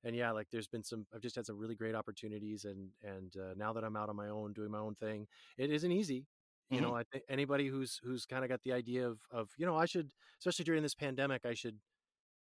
[0.04, 1.06] And yeah, like there's been some.
[1.14, 4.16] I've just had some really great opportunities, and and uh, now that I'm out on
[4.16, 5.28] my own, doing my own thing,
[5.58, 6.26] it isn't easy
[6.70, 6.82] you Mhm.
[6.82, 9.76] know i think anybody who's who's kind of got the idea of of you know
[9.78, 11.80] i should especially during this pandemic i should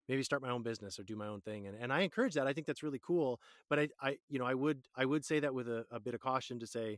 [0.07, 2.47] maybe start my own business or do my own thing and, and i encourage that
[2.47, 5.39] i think that's really cool but i i you know i would i would say
[5.39, 6.97] that with a, a bit of caution to say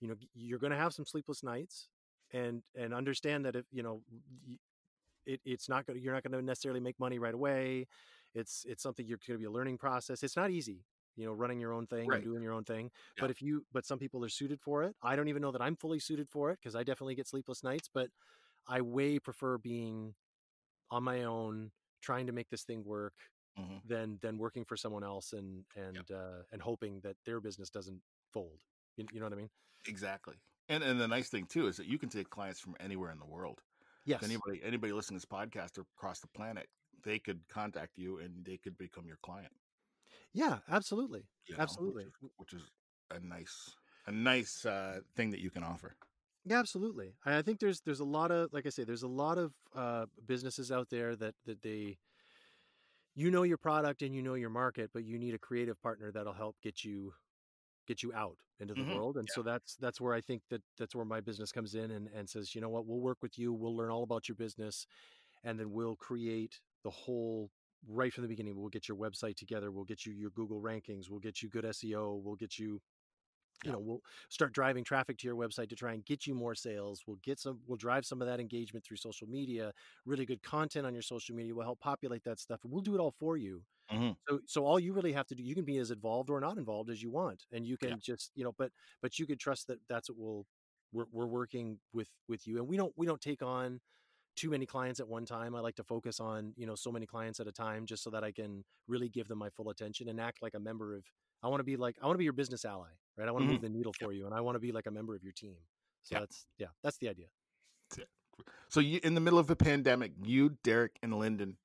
[0.00, 1.88] you know you're going to have some sleepless nights
[2.32, 4.02] and and understand that if you know
[5.26, 7.86] it, it's not going to you're not going to necessarily make money right away
[8.34, 10.84] it's it's something you're going to be a learning process it's not easy
[11.16, 12.14] you know running your own thing Right.
[12.14, 13.26] and doing your own thing Yeah.
[13.26, 15.62] but if you but some people are suited for it i don't even know that
[15.62, 18.10] i'm fully suited for it because i definitely get sleepless nights but
[18.68, 20.14] i way prefer being
[20.90, 23.14] on my own trying to make this thing work
[23.56, 23.82] Mhm.
[23.84, 28.02] than than working for someone else and and uh and hoping that their business doesn't
[28.32, 28.60] fold
[28.96, 29.50] you, you know what i mean
[29.86, 30.36] Exactly.
[30.68, 33.18] And and the nice thing too is that you can take clients from anywhere in
[33.18, 33.62] the world.
[34.04, 36.68] yes Anybody anybody listening to this podcast or across the planet,
[37.04, 39.52] they could contact you and they could become your client.
[40.32, 42.06] Yeah absolutely you know, which Absolutely.
[42.06, 42.70] is- which is
[43.10, 43.74] a nice
[44.06, 45.96] a nice uh, thing that you can offer.
[46.44, 47.16] Yeah, absolutely.
[47.24, 49.54] I I think there's there's a lot of like I say, there's a lot of
[49.74, 51.98] uh, businesses out there that that they,
[53.14, 56.12] you know your product and you know your market, but you need a creative partner
[56.12, 57.12] that'll help get you
[57.86, 59.16] get you out into the Mhm, world.
[59.18, 62.08] And so that's that's where I think that that's where my business comes in and
[62.08, 64.86] and says, you know what, we'll work with you, we'll learn all about your business,
[65.44, 67.50] and then we'll create the whole
[67.86, 68.58] right from the beginning.
[68.58, 71.64] We'll get your website together, we'll get you your Google rankings, we'll get you good
[71.64, 72.80] SEO, we'll get you
[73.64, 73.72] you Yeah.
[73.72, 77.02] know we'll start driving traffic to your website to try and get you more sales
[77.06, 79.72] we'll get some we'll drive some of that engagement through social media
[80.04, 83.00] really good content on your social media will help populate that stuff we'll do it
[83.00, 84.16] all for you Mhm.
[84.28, 86.58] so so all you really have to do you can be as involved or not
[86.58, 87.96] involved as you want and you can Yeah.
[88.00, 88.72] just you know but
[89.02, 90.46] but you could trust that that's what we'll
[90.92, 93.80] we're, we're working with with you and we don't we don't take on
[94.36, 97.06] too many clients at one time i like to focus on you know so many
[97.06, 100.08] clients at a time just so that i can really give them my full attention
[100.08, 101.04] and act like a member of
[101.42, 103.42] i want to be like i want to be your business ally right i want
[103.42, 103.52] to Mhm.
[103.54, 105.32] move the needle for you and i want to be like a member of your
[105.32, 105.56] team
[106.02, 106.20] so Yeah.
[106.20, 107.26] that's yeah that's the idea
[108.68, 111.56] So you in the middle of the pandemic, you, Derek, and Lyndon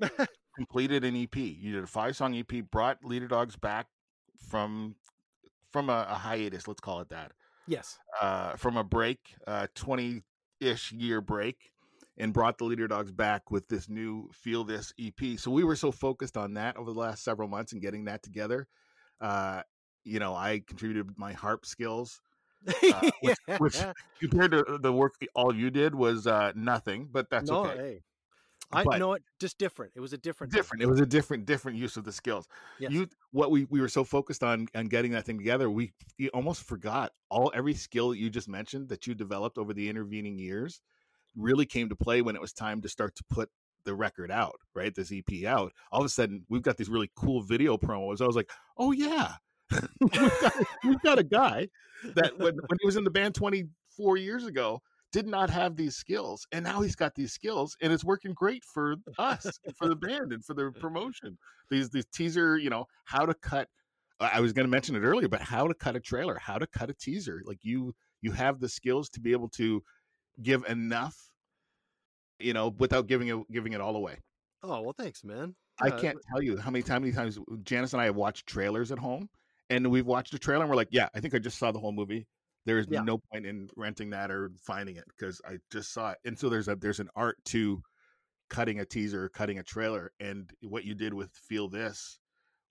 [0.56, 1.36] completed an EP.
[1.36, 3.86] You did a five song EP, brought Leader Dogs back
[4.48, 4.96] from
[5.70, 7.30] from a, a hiatus, let's call it that.
[7.68, 10.24] yes Uh, from a break, uh, twenty
[10.58, 11.70] ish year break,
[12.16, 15.38] and brought the Leader Dogs back with this new Feel This EP.
[15.38, 18.22] So we were so focused on that over the last several months and getting that
[18.22, 18.68] together.
[19.20, 19.62] Uh,
[20.04, 22.20] you know, I contributed my harp skills.
[22.66, 23.78] Uh, which- which-
[24.20, 28.02] compared to the work all you did was uh nothing but that's no okay hey
[28.70, 31.46] i But- know it just different it was a different different it was a different
[31.46, 32.46] different use of the skills
[32.78, 32.92] Yes.
[32.92, 36.28] you what we we were so focused on on getting that thing together we, we
[36.30, 40.38] almost forgot all every skill that you just mentioned that you developed over the intervening
[40.38, 40.82] years
[41.36, 43.48] really came to play when it was time to start to put
[43.84, 47.10] the record out right this ep out all of a sudden we've got these really
[47.16, 48.20] cool video promos.
[48.20, 49.34] I was like oh yeah.
[50.00, 50.52] We've, got,
[50.84, 51.68] we've got a guy
[52.16, 55.94] that when, when he was in the band 24 years ago did not have these
[55.94, 59.94] skills and now he's got these skills and it's working great for us for the
[59.94, 61.38] band and for the promotion.
[61.70, 63.68] These these teaser you know how to cut
[64.20, 66.66] i was going to mention it earlier but how to cut a trailer how to
[66.66, 69.82] cut a teaser like you you have the skills to be able to
[70.42, 71.16] give enough
[72.38, 74.18] you know without giving it giving it all away
[74.62, 78.02] oh well thanks man I can't tell you how many how many times Janice and
[78.02, 79.30] I have watched trailers at home,
[79.70, 81.78] and we've watched a trailer and we're like, "Yeah, I think I just saw the
[81.78, 82.28] whole movie.
[82.66, 83.00] There is Yeah.
[83.00, 86.50] no point in renting that or finding it because I just saw it." And so
[86.50, 87.82] there's a there's an art to
[88.50, 92.18] cutting a teaser, cutting a trailer, and what you did with Feel This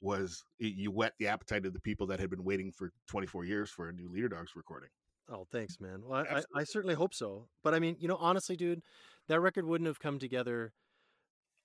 [0.01, 3.72] was you whet the appetite of the people that had been waiting for 24 years
[3.72, 4.89] for a new Leader Dogs recording.
[5.32, 6.01] Oh, thanks, man.
[6.05, 7.47] Well, I, I, I certainly hope so.
[7.63, 8.82] But I mean, you know, honestly, dude,
[9.27, 10.73] that record wouldn't have come together.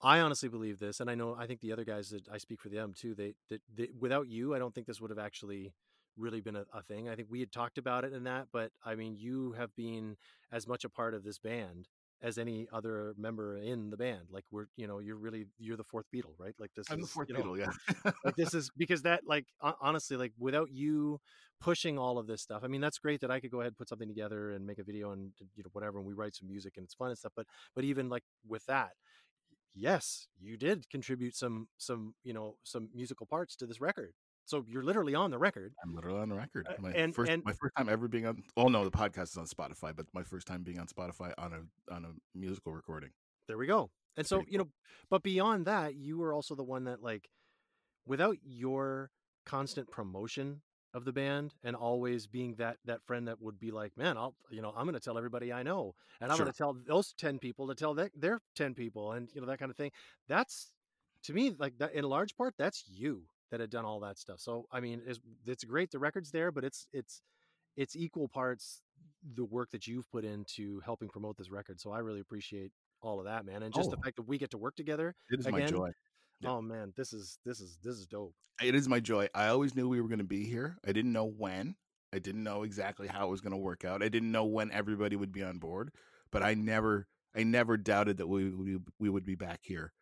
[0.02, 2.60] I honestly believe this, and I know I think the other guys that I speak
[2.60, 3.14] for them too.
[3.14, 5.72] They that they, without you, I don't think this would have actually
[6.16, 7.08] really been a, a thing.
[7.08, 10.16] I think we had talked about it and that, but I mean, you have been
[10.52, 11.88] as much a part of this band
[12.25, 14.22] as any other member in the band.
[14.31, 16.55] Like we're, you know, you're really you're the fourth Beatle, right?
[16.59, 18.12] Like this I'm the is fourth you know, Beatle, yeah.
[18.25, 19.47] like this is because that like
[19.81, 21.20] honestly like without you
[21.61, 23.79] pushing all of this stuff i mean that's great that i could go ahead and
[23.79, 26.49] put something together and make a video and you know whatever and we write some
[26.49, 28.91] music and it's fun and stuff but but even like with that
[29.75, 34.12] yes you did contribute some some you know some musical parts to this record
[34.47, 36.66] so you're literally on the record I'm literally on the record.
[36.78, 38.42] My and- first and- my first time ever being on.
[38.57, 41.53] Oh no, the podcast is on Spotify, but my first time being on Spotify on
[41.53, 43.11] a on a musical recording.
[43.49, 44.68] there we go And so, pretty you know,
[45.11, 47.28] but beyond that, you were also the one that like
[48.07, 49.11] without your
[49.47, 50.62] constant promotion
[50.95, 54.34] of the band and always being that that friend that would be like, man, I'll
[54.51, 56.45] you know, I'm going to tell everybody I know and I'm Sure.
[56.47, 59.47] going to tell those 10 people to tell their, their 10 people and you know
[59.49, 59.90] that kind of thing.
[60.28, 60.72] That's
[61.24, 63.24] to me like that in large part that's you
[63.55, 64.40] that had done all that stuff.
[64.40, 67.22] So, I mean, it's it's great the record's there, but it's it's
[67.76, 68.82] it's equal parts
[69.36, 71.80] the work that you've put into helping promote this record.
[71.80, 73.62] So I really appreciate all of that, man.
[73.62, 74.02] And just the Oh.
[74.05, 75.14] fact that we get to work together.
[75.30, 75.90] It is my joy.
[76.40, 76.50] Yeah.
[76.50, 78.34] Oh man, this is this is this is dope.
[78.62, 79.28] It is my joy.
[79.34, 80.76] I always knew we were going to be here.
[80.84, 81.76] I didn't know when.
[82.12, 84.02] I didn't know exactly how it was going to work out.
[84.02, 85.90] I didn't know when everybody would be on board,
[86.30, 89.92] but I never, I never doubted that we we, we would be back here.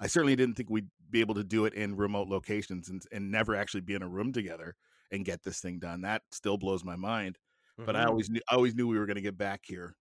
[0.00, 3.30] I certainly didn't think we'd be able to do it in remote locations and and
[3.30, 4.74] never actually be in a room together
[5.12, 6.00] and get this thing done.
[6.02, 7.38] That still blows my mind.
[7.78, 8.08] But I Mhm.
[8.08, 9.96] always knew, I always knew we were going to get back here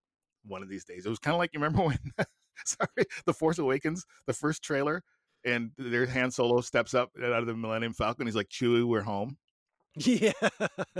[0.45, 1.05] one of these days.
[1.05, 1.99] It was kind of like you remember when,
[2.65, 5.03] sorry, the Force Awakens, the first trailer,
[5.45, 8.27] and there Han Solo steps up out of the Millennium Falcon.
[8.27, 9.37] He's like, "Chewie, we're home."
[9.95, 10.31] yeah.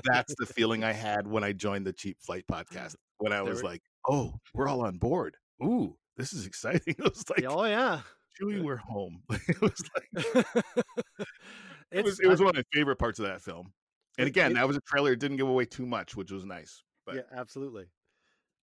[0.04, 2.96] That's the feeling I had when I joined the Cheap Flight podcast.
[3.18, 5.38] When I was we- like, "Oh, we're all on board.
[5.64, 8.02] Ooh, this is exciting." It was like, oh yeah.
[8.40, 10.10] "Chewie, we're home." it was like
[11.92, 13.74] it was, it was I- one of my favorite parts of that film.
[14.18, 15.14] And again, it- that was a trailer.
[15.14, 16.84] It didn't give away too much, which was nice.
[17.06, 17.88] But yeah, absolutely.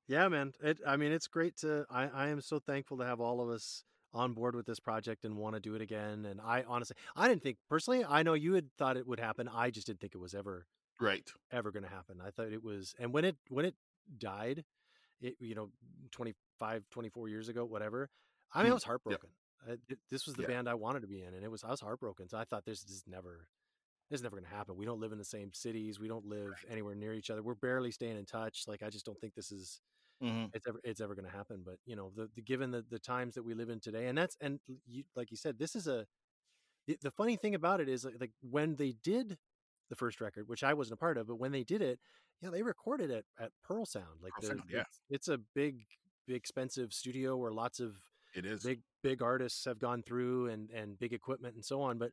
[0.09, 0.55] Yeah, man.
[0.62, 3.51] It I mean, it's great to I I am so thankful to have all of
[3.51, 6.27] us on board with this project and want to do it again.
[6.27, 8.05] And I honestly, I didn't think personally.
[8.05, 9.49] I know you had thought it would happen.
[9.49, 10.66] I just didn't think it was ever
[11.01, 12.21] right, ever going to happen.
[12.23, 13.77] I thought it was, and when it when it
[14.18, 14.64] died,
[15.21, 15.71] it you know
[16.12, 18.11] 25, 24 years ago, whatever.
[18.55, 19.31] I mean, I Mm, was heartbroken.
[19.69, 20.49] I, it, this was the Yeah.
[20.49, 22.29] band I wanted to be in, and it was I was heartbroken.
[22.29, 23.49] So I thought this is never.
[24.11, 24.77] This is never going to happen.
[24.77, 26.01] We don't live in the same cities.
[26.01, 27.43] We don't live anywhere near each other.
[27.43, 28.65] We're barely staying in touch.
[28.67, 29.81] Like I just don't think this is
[30.21, 32.85] hmm it's ever it's ever going to happen but you know the, the given the,
[32.91, 35.75] the times that we live in today and that's and you, like you said this
[35.77, 36.07] is a
[36.87, 39.39] the, the funny thing about it is like, like when they did
[39.89, 41.99] the first record which i wasn't a part of but when they did it
[42.43, 44.83] yeah they recorded it at pearl sound like Pearl Sound, yeah.
[44.83, 45.85] it's, it's a big
[46.27, 47.97] big expensive studio where lots of
[48.35, 48.62] it is.
[48.64, 52.11] big big artists have gone through and and big equipment and so on but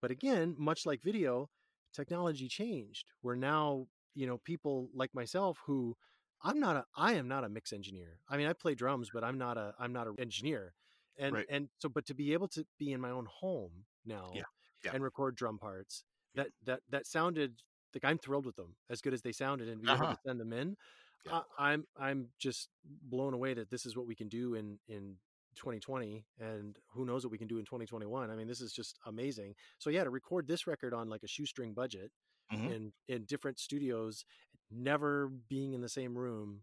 [0.00, 1.48] but again much like video
[1.94, 5.96] technology changed where now you know people like myself who
[6.42, 9.22] i'm not a i am not a mix engineer i mean i play drums but
[9.24, 10.74] i'm not a i'm not an engineer
[11.18, 11.46] and Right.
[11.48, 14.42] and so but to be able to be in my own home now Yeah,
[14.84, 14.90] yeah.
[14.92, 16.04] and record drum parts
[16.34, 17.62] that that that sounded
[17.94, 20.14] like i'm thrilled with them as good as they sounded and be able Uh-huh.
[20.14, 20.76] to send them in
[21.24, 21.40] Yeah.
[21.58, 25.16] I, i'm i'm just blown away that this is what we can do in in
[25.54, 28.98] 2020 and who knows what we can do in 2021 i mean this is just
[29.06, 32.10] amazing so yeah to record this record on like a shoestring budget
[32.52, 32.70] Mhm.
[32.74, 34.24] in in different studios
[34.70, 36.62] never being in the same room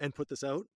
[0.00, 0.66] and put this out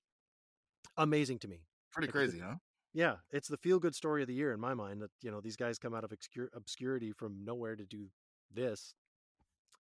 [0.97, 1.59] amazing to me
[1.93, 2.55] Pretty like crazy, huh?
[2.93, 5.41] yeah it's the feel good story of the year in my mind that you know
[5.41, 6.13] these guys come out of
[6.55, 8.07] obscurity from nowhere to do
[8.53, 8.95] this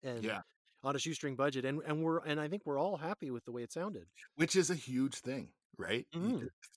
[0.02, 0.40] and Yeah.
[0.82, 3.52] on a shoestring budget and and we're and i think we're all happy with the
[3.52, 4.06] way it sounded
[4.36, 6.06] Which is a huge thing, right?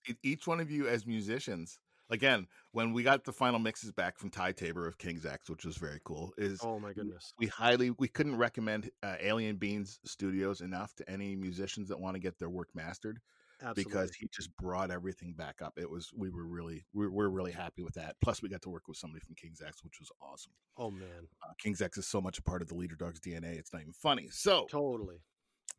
[0.08, 1.78] E- Each one of you as musicians,
[2.10, 5.66] again, when we got the final mixes back from Ty Tabor of King's X, which
[5.66, 10.00] was very cool, is oh my goodness we highly we couldn't recommend uh, Alien Beans
[10.06, 13.20] Studios enough to any musicians that want to get their work mastered
[13.62, 15.74] absolutely because he just brought everything back up.
[15.78, 18.16] It was we were really we're, we're really happy with that.
[18.22, 20.54] Plus, we got to work with somebody from King's X, which was awesome.
[20.78, 23.58] oh man Uh, King's X is so much a part of the Leader Dog's DNA.
[23.58, 24.30] It's not even funny.
[24.32, 25.18] So, totally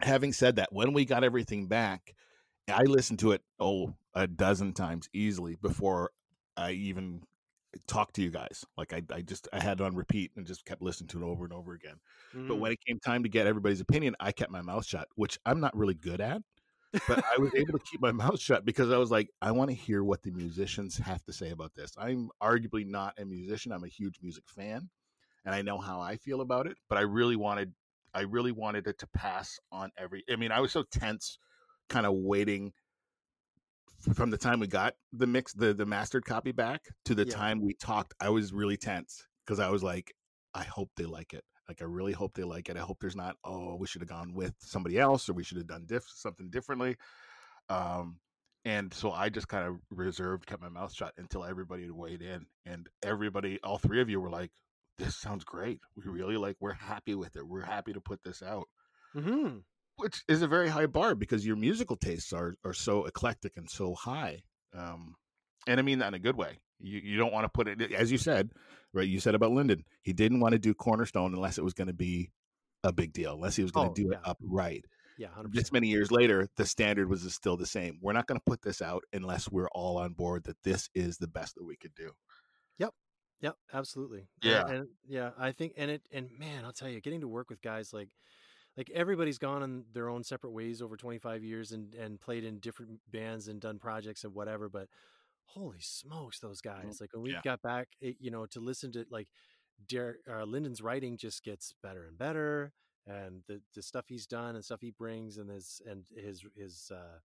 [0.01, 2.15] having said that, when we got everything back,
[2.71, 6.11] I listened to it oh a dozen times easily before
[6.57, 7.23] I even
[7.87, 8.65] talked to you guys.
[8.77, 11.27] Like I, I just I had it on repeat and just kept listening to it
[11.27, 11.97] over and over again.
[12.49, 12.61] But Mhm.
[12.61, 15.61] when it came time to get everybody's opinion, I kept my mouth shut, which I'm
[15.61, 16.43] not really good at.
[17.07, 19.71] But I was able to keep my mouth shut because I was like, I want
[19.71, 21.93] to hear what the musicians have to say about this.
[21.99, 23.73] I'm arguably not a musician.
[23.73, 24.91] I'm a huge music fan,
[25.45, 26.77] and I know how I feel about it.
[26.89, 27.75] But I really wanted,
[28.15, 30.25] I really wanted it to pass on every.
[30.31, 31.39] I mean, I was so tense,
[31.91, 32.73] kind of waiting
[34.15, 37.35] from the time we got the mix, the the mastered copy back to the Yeah.
[37.35, 38.15] time we talked.
[38.21, 40.15] I was really tense because I was like,
[40.55, 41.45] I hope they like it.
[41.69, 42.77] Like I really hope they like it.
[42.77, 45.59] I hope there's not, oh, we should have gone with somebody else or we should
[45.59, 46.97] have done diff- something differently.
[47.69, 48.19] Um,
[48.65, 52.23] and so I just kind of reserved, kept my mouth shut until everybody had weighed
[52.23, 54.51] in, and everybody, all three of you, were like,
[54.99, 55.81] "This sounds great.
[55.95, 56.57] We really like.
[56.61, 57.47] We're happy with it.
[57.47, 58.69] We're happy to put this out."
[59.15, 59.63] Mhm.
[60.01, 63.69] Which is a very high bar because your musical tastes are are so eclectic and
[63.71, 64.43] so high.
[64.75, 65.15] Um,
[65.67, 66.59] and I mean that in a good way.
[66.81, 68.51] You you don't want to put it as you said,
[68.93, 69.07] right?
[69.09, 71.95] You said about Lyndon, he didn't want to do Cornerstone unless it was going to
[71.95, 72.31] be
[72.83, 74.19] a big deal, unless he was going Oh, to do yeah.
[74.19, 74.85] it upright.
[75.19, 75.73] yeah, hundred this percent.
[75.75, 77.99] many years later, the standard was still the same.
[78.01, 81.19] We're not going to put this out unless we're all on board that this is
[81.19, 82.13] the best that we could do.
[82.79, 82.95] Yep,
[83.43, 84.29] yep, absolutely.
[84.43, 84.63] Yeah.
[84.67, 87.51] and, and yeah, I think, and it, and man, I'll tell you, getting to work
[87.51, 88.09] with guys like,
[88.77, 92.59] like everybody's gone on their own separate ways over 25 years and and played in
[92.61, 94.69] different bands and done projects and whatever.
[94.69, 94.89] But
[95.45, 96.99] holy smokes, those guys!
[97.01, 97.43] Like when we Yeah.
[97.43, 99.29] got back, it, you know, to listen to like
[99.89, 102.73] Derek uh, Lyndon's writing just gets better and better,
[103.07, 106.91] and the the stuff he's done and stuff he brings and his and his his
[106.95, 107.19] uh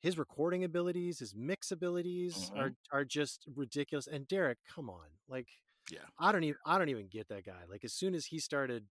[0.00, 2.56] his recording abilities, his mix abilities Mhm.
[2.56, 4.06] are are just ridiculous.
[4.06, 5.48] And Derek, come on, like
[5.90, 6.08] Yeah.
[6.18, 7.62] I don't even I don't even get that guy.
[7.68, 8.86] Like as soon as he started,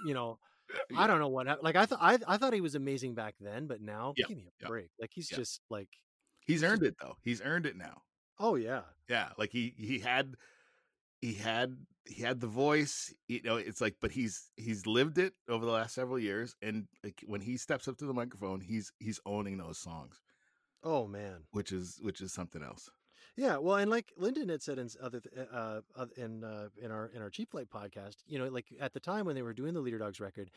[0.00, 0.38] you know,
[0.96, 3.66] I don't know what like I thought I I thought he was amazing back then,
[3.66, 4.90] but now Yeah, give me a yeah, break.
[5.00, 5.38] Like he's yeah.
[5.38, 5.88] just like
[6.46, 7.16] He's earned it though.
[7.22, 8.02] He's earned it now.
[8.38, 8.82] oh yeah.
[9.08, 10.36] Yeah, like he he had
[11.20, 13.14] he had he had the voice.
[13.28, 16.88] You know, it's like, but he's he's lived it over the last several years, and
[17.04, 20.20] like when he steps up to the microphone, he's he's owning those songs,
[20.82, 21.46] Oh man.
[21.52, 22.90] which is which is something else.
[23.36, 25.22] Yeah, well, and like Lyndon had said in other
[25.52, 28.92] uh, uh in uh, in our in our Cheap Flight podcast, you know, like at
[28.92, 30.50] the time when they were doing the Leader Dogs record,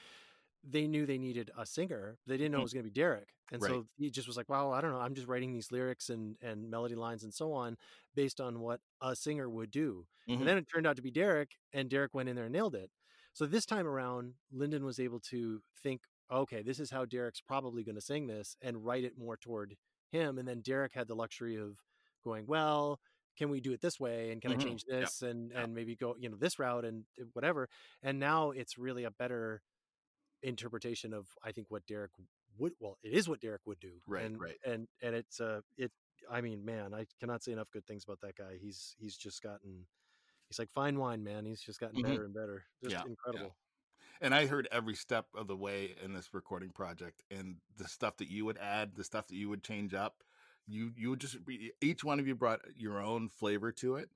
[0.64, 2.20] they knew they needed a singer.
[2.28, 3.64] They didn't know it was going to be Derek, and Right.
[3.64, 5.00] so he just was like, "Well, I don't know.
[5.02, 7.78] I'm just writing these lyrics and and melody lines and so on
[8.16, 10.40] based on what a singer would do." Mhm.
[10.40, 12.76] And then it turned out to be Derek, and Derek went in there and nailed
[12.76, 12.92] it.
[13.34, 17.84] So this time around, Lyndon was able to think, "Okay, this is how Derek's probably
[17.84, 19.78] going to sing this," and write it more toward
[20.12, 20.38] him.
[20.38, 21.80] And then Derek had the luxury of
[22.24, 23.00] going, "Well."
[23.36, 24.32] Can we do it this way?
[24.32, 24.54] And can Mhm.
[24.54, 25.10] I change Yeah.
[25.10, 25.66] this and Yeah.
[25.66, 27.68] and maybe go you know this route and uh, whatever?
[28.04, 29.64] And now it's really a better
[30.44, 32.12] interpretation of I think what Derek
[32.58, 34.60] would well it is what Derek would do Right, and right.
[34.66, 35.92] and and it's uh it
[36.30, 39.42] I mean man I cannot say enough good things about that guy he's he's just
[39.42, 39.88] gotten
[40.50, 42.02] he's like fine wine man he's just gotten Mhm.
[42.02, 43.48] better and better just Yeah, yeah.
[43.48, 43.58] incredible
[44.22, 48.18] And I heard every step of the way in this recording project, and the stuff
[48.18, 50.24] that you would add, the stuff that you would change up.
[50.68, 51.38] You you just
[51.82, 54.10] each one of you brought your own flavor to it,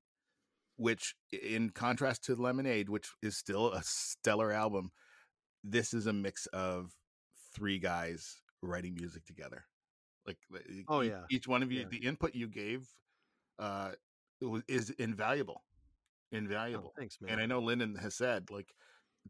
[0.78, 4.91] which in contrast to Lemonade, which is still a stellar album,
[5.64, 6.93] this is a mix of
[7.54, 9.66] three guys writing music together.
[10.26, 10.38] Like
[10.88, 11.24] Oh, yeah.
[11.30, 11.88] each one of you, Yeah.
[11.89, 12.88] the input you gave,
[13.60, 13.93] uh,
[14.68, 16.93] is invaluable, oh, invaluable.
[16.98, 18.74] thanks man And I know Lyndon has said like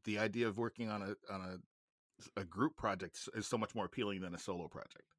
[0.04, 3.86] the idea of working on a on a a group project is so much more
[3.86, 5.16] appealing than a solo project.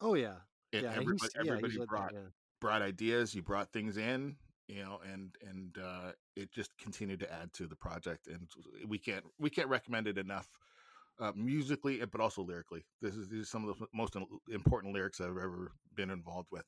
[0.00, 0.36] oh yeah
[0.72, 2.20] And yeah everybody, yeah, everybody he's led that, brought yeah.
[2.60, 4.36] brought ideas, you brought things in,
[4.68, 8.26] you know, and and uh, it just continued to add to the project.
[8.26, 8.48] And
[8.86, 10.48] we can't we can't recommend it enough.
[11.20, 14.16] Uh, musically, but also lyrically, this is these are some of the most
[14.52, 16.64] important lyrics I've ever been involved with.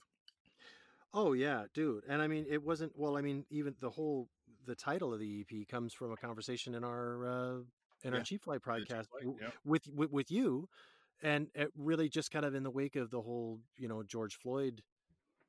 [1.14, 2.03] Oh yeah, dude.
[2.09, 3.16] And I mean, it wasn't well.
[3.16, 4.28] I mean, even the whole
[4.66, 7.55] the title of the EP comes from a conversation in our uh,
[8.03, 9.48] in our Yeah, Cheap Flight the Cheap podcast Flight, yeah.
[9.64, 10.68] with, with with you,
[11.23, 14.37] and it really just kind of in the wake of the whole you know George
[14.37, 14.83] Floyd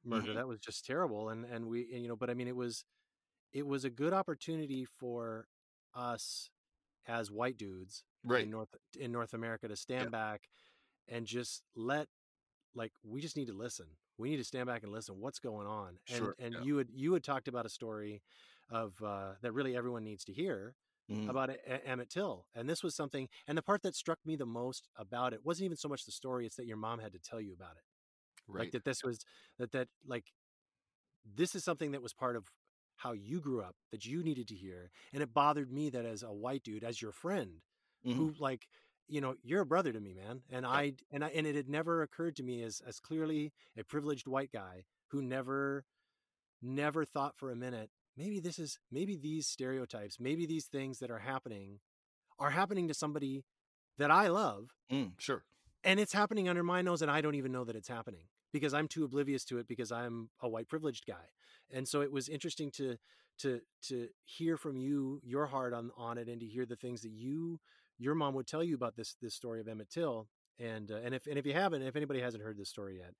[0.03, 0.31] murder.
[0.31, 0.35] Mhm.
[0.35, 1.29] That was just terrible.
[1.29, 2.85] And and we and, you know, but I mean, it was
[3.53, 5.47] it was a good opportunity for
[5.93, 6.49] us
[7.07, 8.43] as white dudes Right.
[8.43, 10.47] in North in North America to stand back
[11.07, 12.07] and just let
[12.75, 13.87] like we just need to listen.
[14.17, 15.19] We need to stand back and listen.
[15.19, 15.97] What's going on?
[16.07, 16.61] And Sure, and yeah.
[16.61, 18.21] you had you had talked about a story
[18.69, 20.75] of uh, that really everyone needs to hear
[21.09, 21.31] Mhm.
[21.31, 23.29] about E- Emmett Till, and this was something.
[23.47, 26.11] And the part that struck me the most about it wasn't even so much the
[26.11, 27.83] story; it's that your mom had to tell you about it
[28.47, 28.61] Right.
[28.61, 29.25] like that this was
[29.59, 30.25] that that like
[31.25, 32.47] this is something that was part of
[32.97, 36.23] how you grew up that you needed to hear and it bothered me that as
[36.23, 37.61] a white dude as your friend
[38.03, 38.27] Mhm.
[38.27, 38.67] who like
[39.07, 41.69] you know you're a brother to me man and i and i and it had
[41.69, 45.85] never occurred to me as as clearly a privileged white guy who never
[46.61, 47.91] never thought for a minute
[48.21, 51.79] maybe this is maybe these stereotypes maybe these things that are happening
[52.39, 53.43] are happening to somebody
[53.97, 55.43] that i love Mm, sure.
[55.83, 58.73] and it's happening under my nose and i don't even know that it's happening because
[58.73, 61.27] i'm too oblivious to it because i'm a white privileged guy
[61.75, 62.97] and so it was interesting to
[63.39, 67.01] to to hear from you your heart on on it and to hear the things
[67.01, 67.59] that you
[67.97, 70.27] your mom would tell you about this this story of emmett till
[70.59, 73.13] and uh, and if and if you haven't if anybody hasn't heard this story yet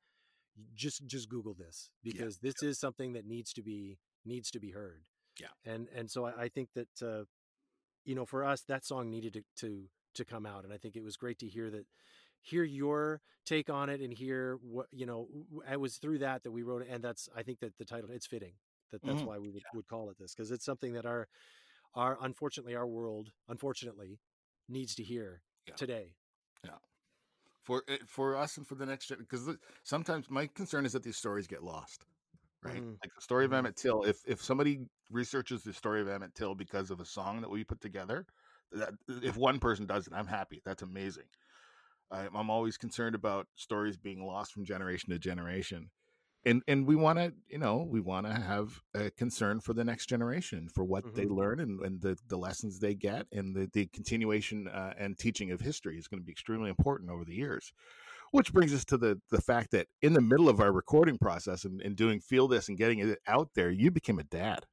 [0.76, 4.60] just just google this Yeah, because this is something that needs to be needs to
[4.60, 5.04] be heard
[5.40, 5.48] Yeah.
[5.66, 7.26] and and so i, I think that uh
[8.06, 10.96] you know for us that song needed to to to come out and i think
[10.96, 11.86] it was great to hear that
[12.42, 15.28] hear your take on it and hear what you know
[15.72, 18.10] it was through that that we wrote it and that's i think that the title
[18.12, 18.54] it's fitting
[18.92, 19.28] that that's Mhm.
[19.28, 21.28] why we would, would call it this because it's something that our
[21.96, 24.20] our unfortunately our world unfortunately
[24.70, 25.76] needs to hear Yeah.
[25.76, 26.16] today
[26.66, 26.78] yeah
[27.64, 29.50] for it- for us and for the next because
[29.84, 32.06] sometimes my concern is that these stories get lost
[32.64, 33.00] right Mhm.
[33.04, 33.54] like the story of Mhm.
[33.54, 37.42] emmett till if if somebody researches the story of emmett till because of a song
[37.42, 38.26] that we put together
[38.72, 41.28] that if one person does it i'm happy that's amazing
[42.12, 45.92] I, I'm always concerned about stories being lost from generation to generation,
[46.46, 49.84] and and we want to, you know, we want to have a concern for the
[49.86, 51.28] next generation for what they Mhm.
[51.28, 55.52] learn and, and the the lessons they get, and the the continuation uh, and teaching
[55.52, 57.72] of history is going to be extremely important over the years.
[58.32, 61.66] Which brings us to the the fact that in the middle of our recording process
[61.66, 64.66] and, and doing feel this and getting it out there, you became a dad,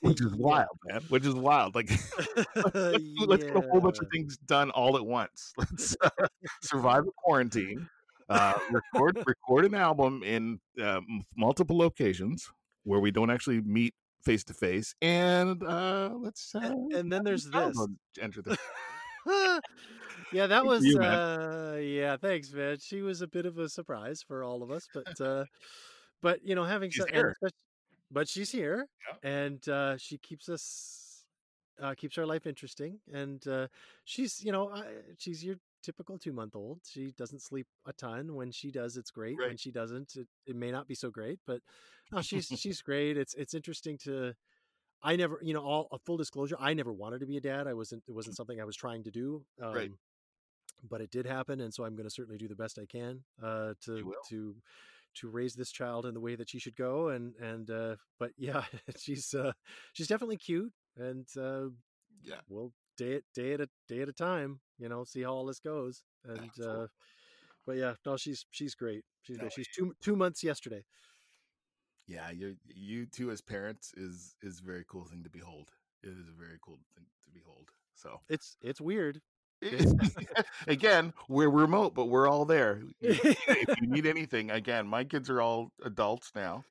[0.00, 0.36] which is Yeah.
[0.36, 1.00] wild, man.
[1.08, 1.74] Which is wild.
[1.74, 1.90] Like
[2.56, 5.52] let's, do- let's get a whole bunch of things done all at once.
[5.58, 6.10] Let's uh,
[6.62, 7.88] survive a quarantine,
[8.28, 12.46] uh, record record an album in uh, m- multiple locations
[12.84, 17.24] where we don't actually meet face to face, and uh, let's uh, And, and then
[17.24, 17.86] there's this.
[18.20, 18.58] enter the
[20.32, 22.78] yeah, that was you, uh yeah, thanks, man.
[22.80, 25.46] She was a bit of a surprise for all of us, but uh
[26.22, 27.26] but you know, having She's said
[28.10, 29.16] but she's here Yeah.
[29.22, 31.26] and uh she keeps us
[31.80, 33.68] uh keeps our life interesting and uh
[34.04, 34.86] she's, you know, I,
[35.18, 36.82] she's your typical 2-month-old.
[36.86, 38.34] She doesn't sleep a ton.
[38.36, 39.42] When she does, it's great.
[39.44, 41.62] When she doesn't, it, it may not be so great, but
[42.12, 43.16] no, she's she's great.
[43.18, 44.34] It's it's interesting to
[45.02, 47.66] I never, you know, all a full disclosure, I never wanted to be a dad.
[47.66, 49.44] I wasn't it wasn't something I was trying to do.
[49.60, 49.92] Um, Right.
[50.88, 53.24] But it did happen and so I'm going to certainly do the best I can
[53.42, 54.56] uh to to
[55.14, 58.32] to raise this child in the way that she should go and and uh but
[58.36, 58.64] yeah,
[58.98, 59.52] she's uh
[59.92, 61.68] she's definitely cute and uh
[62.22, 62.40] Yeah.
[62.48, 65.46] we'll day it day at a day at a time, you know, see how all
[65.46, 66.02] this goes.
[66.24, 66.84] And Absolutely.
[66.84, 66.86] uh
[67.66, 69.04] but yeah, no, she's she's great.
[69.22, 69.48] She's No.
[69.48, 70.84] She's two two months yesterday.
[72.06, 75.70] Yeah, you you two as parents is is a very cool thing to behold.
[76.02, 77.70] It is a very cool thing to behold.
[77.94, 79.20] So It's it's weird.
[80.66, 82.82] again, we're remote, but we're all there.
[83.00, 86.64] If you need anything, again, my kids are all adults now,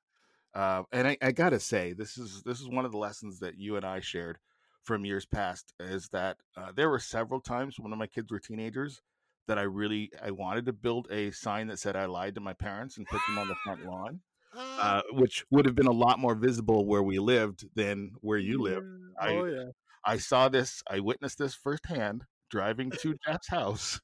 [0.54, 3.58] uh, and I, I gotta say, this is this is one of the lessons that
[3.58, 4.38] you and I shared
[4.84, 5.74] from years past.
[5.80, 9.02] Is that uh, there were several times when my kids were teenagers
[9.48, 12.54] that I really I wanted to build a sign that said I lied to my
[12.54, 14.20] parents and put them on the front lawn,
[14.58, 18.62] uh, which would have been a lot more visible where we lived than where you
[18.62, 18.84] live.
[19.20, 19.66] I- oh yeah.
[20.04, 24.00] I saw this, I witnessed this firsthand driving to Jeff's house.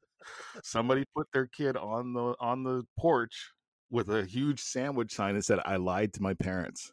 [0.64, 3.52] Somebody put their kid on the on the porch
[3.90, 6.92] with a huge sandwich sign that said I lied to my parents.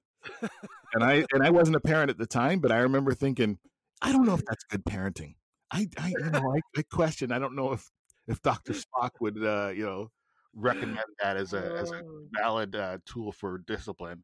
[0.94, 3.58] and I and I wasn't a parent at the time, but I remember thinking,
[4.02, 5.34] I don't know if that's good parenting.
[5.72, 7.32] I, I you know, I, I question.
[7.32, 7.88] I don't know if
[8.28, 8.72] if Dr.
[8.72, 10.10] Spock would uh, you know,
[10.54, 12.20] recommend that as a as a Oh.
[12.38, 14.22] valid uh, tool for discipline.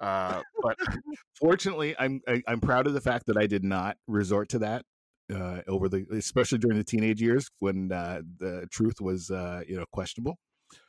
[0.00, 0.76] Uh, but
[1.38, 4.84] fortunately, I'm I, I'm proud of the fact that I did not resort to that
[5.32, 9.76] uh, over the, especially during the teenage years when uh, the truth was uh, you
[9.76, 10.38] know questionable.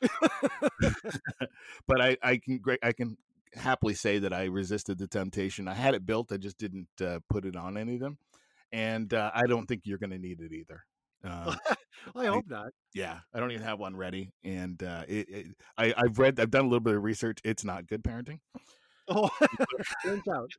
[1.86, 3.16] but I I can I can
[3.54, 5.68] happily say that I resisted the temptation.
[5.68, 8.18] I had it built, I just didn't uh, put it on any of them,
[8.72, 10.84] and uh, I don't think you're going to need it either.
[11.26, 11.56] Um,
[12.16, 12.66] I hope not.
[12.92, 15.46] yeah, I don't even have one ready, and uh, it, it,
[15.78, 17.38] I, I've read, I've done a little bit of research.
[17.44, 18.40] It's not good parenting.
[19.08, 19.30] Oh,
[20.04, 20.50] turns out.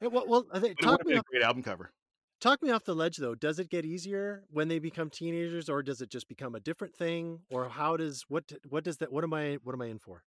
[0.00, 1.92] Well, well, I think, But it would talk me been a off, great album cover.
[2.40, 3.34] talk me off the ledge though.
[3.34, 6.94] Does it get easier when they become teenagers, or does it just become a different
[6.96, 9.98] thing, or how does what what does that what am I what am I in
[9.98, 10.24] for?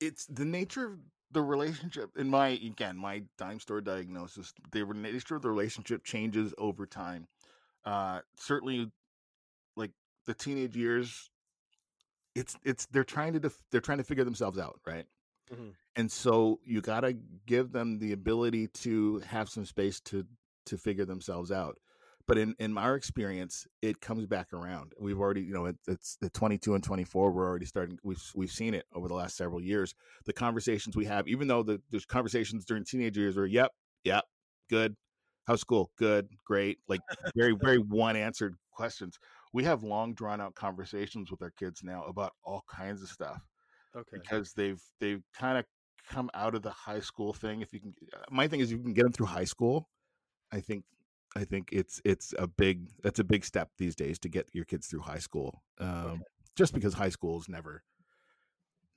[0.00, 0.98] It's the nature of
[1.30, 2.10] the relationship.
[2.16, 7.28] In my again, my dime store diagnosis, the nature of the relationship changes over time.
[7.84, 8.90] Uh, certainly,
[9.76, 9.92] like
[10.26, 11.30] the teenage years,
[12.34, 15.06] it's it's they're trying to def- they're trying to figure themselves out, right?
[15.50, 15.74] Mhm.
[15.96, 17.14] and so you got to
[17.46, 20.26] give them the ability to have some space to
[20.66, 21.78] to figure themselves out.
[22.26, 24.92] But in in our experience it comes back around.
[25.00, 28.52] We've already you know it, it's the 22 and 24 we're already starting we've we've
[28.52, 29.94] seen it over the last several years.
[30.26, 33.72] The conversations we have even though the there's conversations during teenage years where yep
[34.04, 34.24] yep
[34.68, 34.96] good
[35.46, 35.90] how's school?
[35.96, 37.02] Good great like
[37.34, 39.18] very very one answered questions.
[39.52, 43.49] We have long drawn out conversations with our kids now about all kinds of stuff
[43.96, 44.18] Okay.
[44.22, 45.64] because they've they've kind of
[46.08, 47.60] come out of the high school thing.
[47.60, 49.88] If you can, uh, my thing is, you can get them through high school,
[50.52, 50.84] I think
[51.36, 54.64] I think it's it's a big that's a big step these days to get your
[54.64, 55.62] kids through high school.
[55.78, 56.22] Um,
[56.56, 57.82] Just because high school is never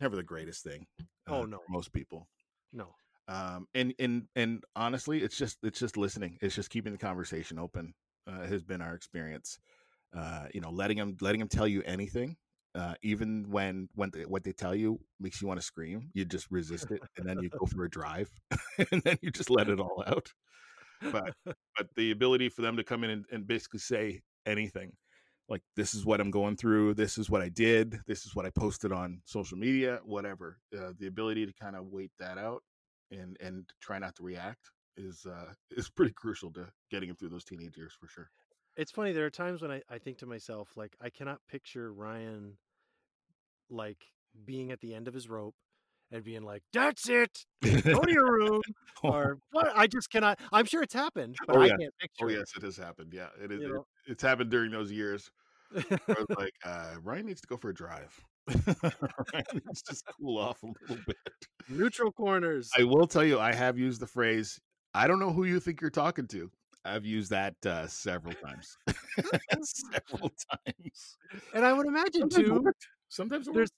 [0.02, 0.88] never the greatest thing.
[1.28, 1.58] Oh, uh, no.
[1.58, 2.28] for most people.
[2.72, 2.96] No.
[3.28, 6.38] Um, and and and honestly, it's just it's just listening.
[6.42, 7.94] It's just keeping the conversation open.
[8.26, 9.60] Uh, has been our experience.
[10.16, 12.36] Uh, you know, letting them letting them tell you anything,
[12.76, 16.10] uh, even when when they, what they tell you makes you want to scream.
[16.14, 18.30] You just resist it, and then you go for a drive,
[18.92, 20.32] and then you just let it all out.
[21.12, 24.94] But but the ability for them to come in and, and basically say anything,
[25.50, 28.46] like this is what I'm going through, this is what I did, this is what
[28.46, 30.58] I posted on social media, whatever.
[30.76, 32.64] Uh, the ability to kind of wait that out
[33.12, 37.30] and and try not to react is uh is pretty crucial to getting them through
[37.30, 38.30] those teenage years for sure.
[38.76, 39.12] It's funny.
[39.12, 42.58] There are times when I, I think to myself, like, I cannot picture Ryan,
[43.70, 44.04] like,
[44.46, 45.56] being at the end of his rope
[46.12, 48.62] and being like, "That's it, go to your room,"
[49.04, 49.72] or what?
[49.76, 50.40] I just cannot.
[50.52, 53.14] I'm sure it's happened, but Oh, I can't picture Oh yes, it has happened.
[53.14, 53.62] Yeah, it is.
[53.62, 53.72] It-
[54.06, 55.32] it's happened during those years.
[55.72, 58.14] where I was like, uh, Ryan needs to go for a drive.
[58.48, 61.18] Ryan needs to cool off a little bit.
[61.70, 62.70] Neutral corners.
[62.78, 64.60] I will tell you, I have used the phrase,
[64.94, 66.52] I don't know who you think you're talking to.
[66.86, 68.78] I've used that uh, several times.
[69.64, 71.18] several times.
[71.54, 72.62] and I would imagine Sometimes too.
[72.62, 72.88] worked.
[73.10, 73.72] Sometimes there's worked.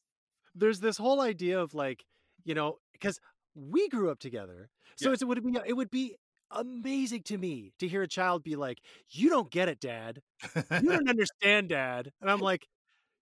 [0.55, 2.03] there's this whole idea of like
[2.43, 3.19] you know because
[3.55, 5.15] we grew up together so Yeah.
[5.21, 6.15] it would be it would be
[6.51, 8.79] amazing to me to hear a child be like
[9.09, 10.21] you don't get it dad
[10.81, 12.67] you don't understand dad and i'm like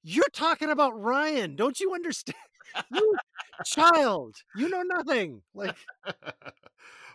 [0.03, 2.35] you're talking about ryan don't you understand
[2.89, 3.17] you
[3.65, 5.75] child you know nothing like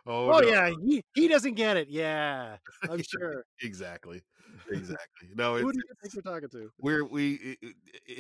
[0.07, 0.49] oh, oh no.
[0.49, 2.57] yeah he, he doesn't get it yeah
[2.89, 4.23] i'm sure Exactly.
[4.71, 5.29] Exactly.
[5.35, 7.75] No, who it's, do you think you're talking to we're we it, it-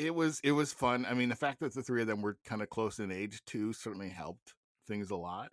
[0.04, 1.06] it was it was fun.
[1.08, 3.42] I mean, the fact that the three of them were kind of close in age
[3.46, 4.54] too certainly helped
[4.86, 5.50] things a lot.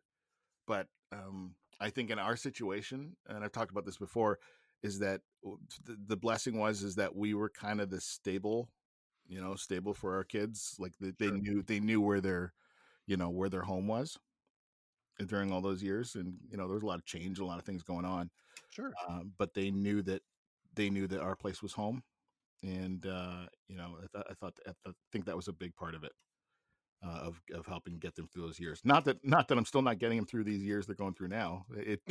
[0.68, 4.40] But um I think in our situation, and I've talked about this before,
[4.84, 5.22] is that
[5.86, 8.70] the, the blessing was is that we were kind of the stable,
[9.28, 10.76] you know, stable for our kids.
[10.80, 11.38] Like they, they Sure.
[11.38, 12.54] knew they knew where their,
[13.08, 14.18] you know, where their home was
[15.28, 17.60] during all those years, and you know, there was a lot of change, a lot
[17.60, 18.30] of things going on
[18.70, 20.22] sure um, but they knew that
[20.76, 22.02] they knew that our place was home,
[22.64, 25.76] and uh, you know, I, th- I thought I th- think that was a big
[25.76, 26.12] part of it
[27.06, 28.82] uh, of of helping get them through those years.
[28.84, 31.30] Not that not that I'm still not getting them through these years they're going through
[31.30, 31.66] now.
[31.76, 32.02] It,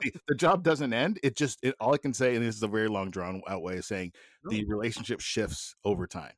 [0.00, 1.20] it- the, job doesn't end.
[1.22, 3.62] It just it, all I can say, and this is a very long drawn out
[3.62, 4.12] way of saying
[4.48, 6.32] the relationship shifts over time.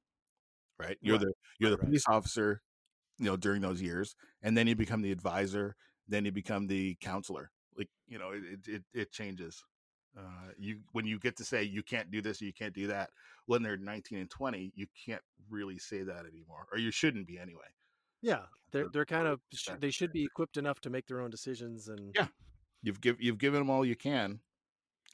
[0.78, 1.86] Right, you're Right, the you're the right.
[1.86, 2.60] police officer,
[3.18, 5.76] you know, during those years, and then you become the advisor,
[6.08, 7.50] then you become the counselor.
[7.76, 9.64] Like you know, it it, it, changes.
[10.16, 12.86] Uh, you when you get to say you can't do this or you can't do
[12.86, 13.10] that
[13.46, 17.38] when they're 19 and 20, you can't really say that anymore, or you shouldn't be
[17.38, 17.66] anyway.
[18.22, 18.42] yeah
[18.74, 19.40] they're they're kind of
[19.80, 22.26] they should be equipped enough to make their own decisions and Yeah.
[22.82, 24.40] You've give you've given them all you can,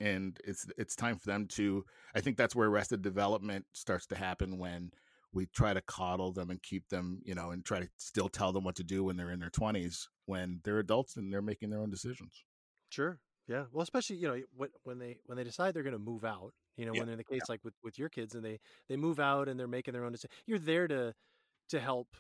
[0.01, 1.85] and it's it's time for them to.
[2.17, 4.91] I think that's where arrested development starts to happen when
[5.33, 8.53] we try to coddle them and keep them, you know, and try to still tell
[8.53, 11.71] them what to do when they're in their 20s, when they're adults and they're making
[11.71, 12.45] their own decisions.
[12.89, 13.21] Sure.
[13.47, 13.67] Yeah.
[13.73, 16.55] Well, especially you know when when they when they decide they're going to move out.
[16.77, 18.97] You know, Yeah, when in the case like with with your kids and they they
[18.97, 20.35] move out and they're making their own decision.
[20.47, 21.15] You're there to
[21.71, 22.17] to help.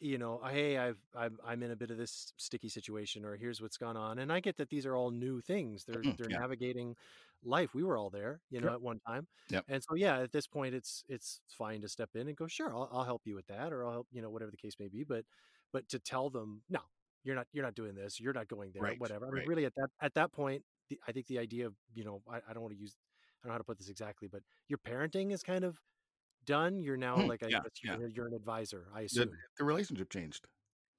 [0.00, 3.60] You know, hey, I've I'm I'm in a bit of this sticky situation, or here's
[3.60, 5.84] what's gone on, and I get that these are all new things.
[5.84, 6.38] They're Mhm, they're yeah.
[6.38, 6.94] navigating
[7.42, 7.74] life.
[7.74, 8.74] We were all there, you know, Sure.
[8.74, 9.26] at one time.
[9.50, 9.66] Yep.
[9.66, 12.72] And so, yeah, at this point, it's it's fine to step in and go, sure,
[12.72, 14.86] I'll, I'll help you with that, or I'll help, you know, whatever the case may
[14.88, 15.02] be.
[15.02, 15.24] But
[15.72, 16.82] but to tell them, no,
[17.24, 18.20] you're not you're not doing this.
[18.20, 18.92] You're not going there.
[18.92, 19.26] Right, Whatever.
[19.26, 19.44] I mean, right.
[19.44, 22.36] really, at that at that point, the, I think the idea of you know, I,
[22.48, 22.94] I don't want to use,
[23.42, 25.80] I don't know how to put this exactly, but your parenting is kind of
[26.48, 26.82] done.
[26.82, 28.86] You're now Hmm, like I yeah, guess you're, you're an advisor.
[28.94, 29.30] I assume.
[29.58, 30.46] the relationship changed.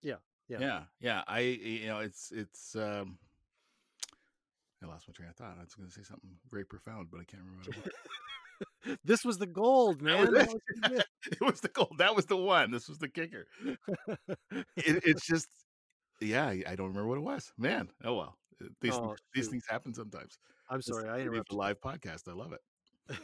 [0.02, 0.16] Yeah,
[0.47, 0.58] yeah.
[0.62, 1.24] yeah, yeah.
[1.28, 2.76] I you know it's it's.
[2.76, 3.18] um
[4.82, 5.58] I lost my train of thought.
[5.60, 7.72] I was going to say something very profound, but I can't remember.
[7.82, 7.91] What.
[9.06, 10.32] This was the gold, man.
[10.32, 10.54] was it.
[10.91, 11.95] was it was the gold.
[11.97, 12.72] That was the one.
[12.72, 13.45] This was the kicker.
[13.66, 13.78] it.
[14.52, 14.66] it,
[15.06, 15.47] it's just
[16.22, 19.47] yeah I, don't remember what it was man oh well Uh, these Oh, things, these
[19.47, 20.38] things happen sometimes
[20.70, 21.56] I'm sorry, I the interrupted.
[21.56, 23.20] a live podcast i love it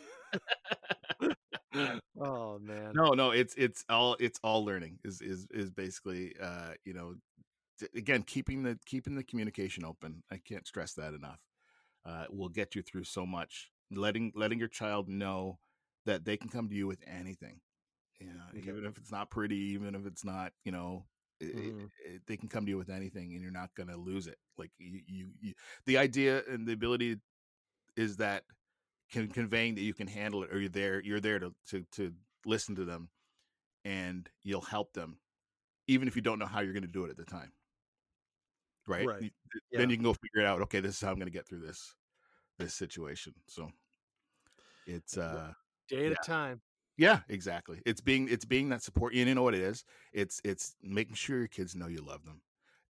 [2.22, 2.94] oh man.
[2.94, 7.16] no no it's it's all it's all learning is is is basically uh you know
[7.96, 11.40] again keeping the keeping the communication open i can't stress that enough
[12.06, 15.58] uh will get you through so much letting letting your child know
[16.06, 17.60] that they can come to you with anything
[18.20, 18.70] you know Okay.
[18.70, 21.06] even if it's not pretty even if it's not you know
[21.42, 21.92] i- i- Mhm.
[22.08, 24.38] i- they can come to you with anything and you're not going to lose it
[24.58, 25.54] like you, you, you
[25.86, 27.18] the idea and the ability
[27.98, 28.44] is that
[29.12, 32.14] can conveying that you can handle it or you're there you're there to to to
[32.46, 33.10] listen to them
[33.84, 35.18] and you'll help them
[35.88, 37.52] even if you don't know how you're going to do it at the time
[38.88, 39.22] right, Right.
[39.24, 39.30] You-
[39.72, 39.80] Yeah.
[39.80, 41.48] then you can go figure it out okay this is how i'm going to get
[41.48, 41.96] through this
[42.58, 43.72] this situation so
[44.88, 45.54] it's uh
[45.90, 46.18] Day at yeah.
[46.22, 46.62] a time.
[46.98, 50.42] yeah exactly it's being it's being that support and you know what it is it's
[50.44, 52.42] it's making sure your kids know you love them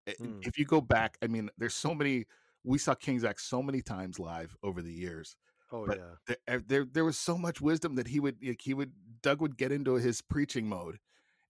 [0.07, 0.45] I- Mm.
[0.48, 2.26] if you go back i mean there's so many
[2.68, 5.35] we saw King's X so many times live over the years
[5.72, 6.16] Oh But- yeah.
[6.28, 9.42] there, uh, there there was so much wisdom that he would like, he would Doug
[9.42, 11.00] would get into his preaching mode,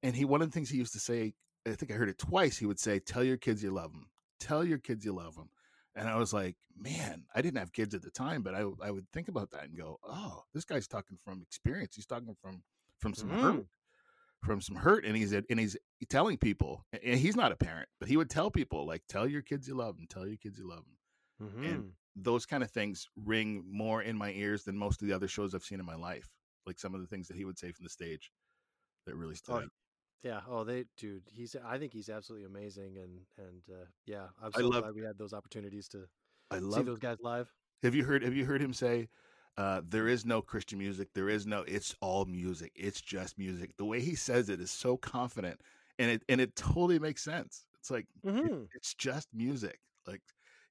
[0.03, 1.33] and he one of the things he used to say,
[1.67, 2.57] I think I heard it twice.
[2.57, 4.09] He would say, "Tell your kids you love them.
[4.39, 5.49] Tell your kids you love them."
[5.95, 8.91] And I was like, man, I didn't have kids at the time, but I I
[8.91, 11.95] would think about that and go, oh, this guy's talking from experience.
[11.95, 12.63] He's talking from
[12.99, 13.41] from some Mm.
[13.41, 13.67] hurt,
[14.43, 15.75] from some hurt, and he's and he's
[16.09, 19.41] telling people, and he's not a parent, but he would tell people like, tell your
[19.41, 20.05] kids you love them.
[20.07, 20.83] Tell your kids you love
[21.39, 21.91] them Mhm.
[22.15, 25.53] Those kind of things ring more in my ears than most of the other shows
[25.53, 26.29] I've seen in my life.
[26.65, 28.31] Like some of the things that he would say from the stage
[29.05, 29.69] that really stood Oh, out.
[30.23, 30.41] Yeah.
[30.49, 31.23] Oh, they, dude.
[31.31, 31.55] He's.
[31.63, 35.03] I think he's absolutely amazing, and and uh, yeah, I'm I so love- glad we
[35.03, 36.05] had those opportunities to
[36.49, 37.51] I see love those guys live.
[37.83, 38.23] Have you heard?
[38.23, 39.09] Have you heard him say,
[39.57, 41.09] uh, "There is no Christian music.
[41.13, 41.61] There is no.
[41.67, 42.71] It's all music.
[42.75, 45.61] It's just music." The way he says it is so confident,
[45.99, 47.67] and it and it totally makes sense.
[47.79, 48.67] It's like it- Mhm.
[48.73, 49.79] it's just music.
[50.07, 50.23] Like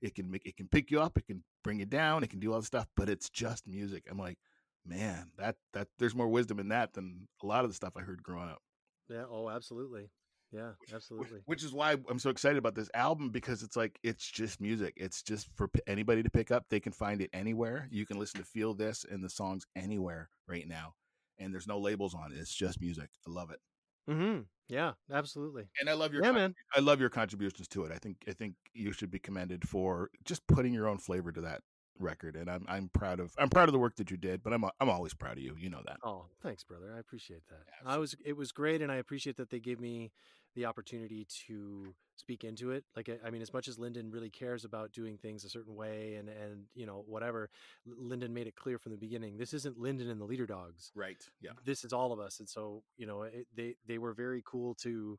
[0.05, 2.41] it can make it can pick you up, it can bring you down, it can
[2.41, 4.05] do all the stuff, but it's just music.
[4.11, 4.39] I'm like,
[4.87, 8.03] man, that that there's more wisdom in that than a lot of the stuff I
[8.03, 8.63] heard growing up.
[9.09, 9.25] Yeah.
[9.31, 10.11] Oh, absolutely.
[10.53, 10.73] Yeah.
[10.95, 11.41] Absolutely.
[11.47, 14.95] Which is why I'm so excited about this album because it's like it's just music.
[14.97, 16.67] It's just for anybody to pick up.
[16.69, 17.89] They can find it anywhere.
[17.91, 20.95] You can listen to "Feel This" and the songs anywhere right now,
[21.39, 22.39] and there's no labels on it.
[22.39, 23.09] It's just music.
[23.27, 23.61] I love it,
[24.09, 24.93] hmm Yeah.
[25.13, 25.69] Absolutely.
[25.81, 26.55] and I love your Yeah, con- man.
[26.75, 27.93] I love your contributions to it.
[27.93, 31.41] I think I think you should be commended for just putting your own flavor to
[31.43, 31.63] that
[31.99, 34.43] record, and I'm I'm proud of I'm proud of the work that you did.
[34.43, 35.55] But I'm I'm always proud of you.
[35.59, 35.99] You know that.
[36.03, 36.93] Oh, thanks, brother.
[36.95, 37.63] I appreciate that.
[37.87, 38.15] I was.
[38.25, 40.13] It was great, and I appreciate that they gave me
[40.55, 42.85] the opportunity to speak into it.
[42.97, 46.15] Like, I mean, as much as Lyndon really cares about doing things a certain way,
[46.17, 47.51] and and you know whatever,
[47.87, 49.37] Lyndon made it clear from the beginning.
[49.37, 50.93] This isn't Lyndon and the Leader Dogs.
[50.95, 51.23] Right.
[51.41, 51.53] Yeah.
[51.65, 54.75] This is all of us, and so you know it, they they were very cool
[54.83, 55.19] to,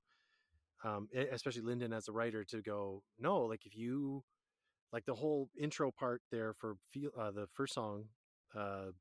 [0.83, 4.23] um, especially Lyndon as a writer to go no, like if you,
[4.91, 8.05] like the whole intro part there for feel uh, the first song.
[8.55, 8.91] Uh,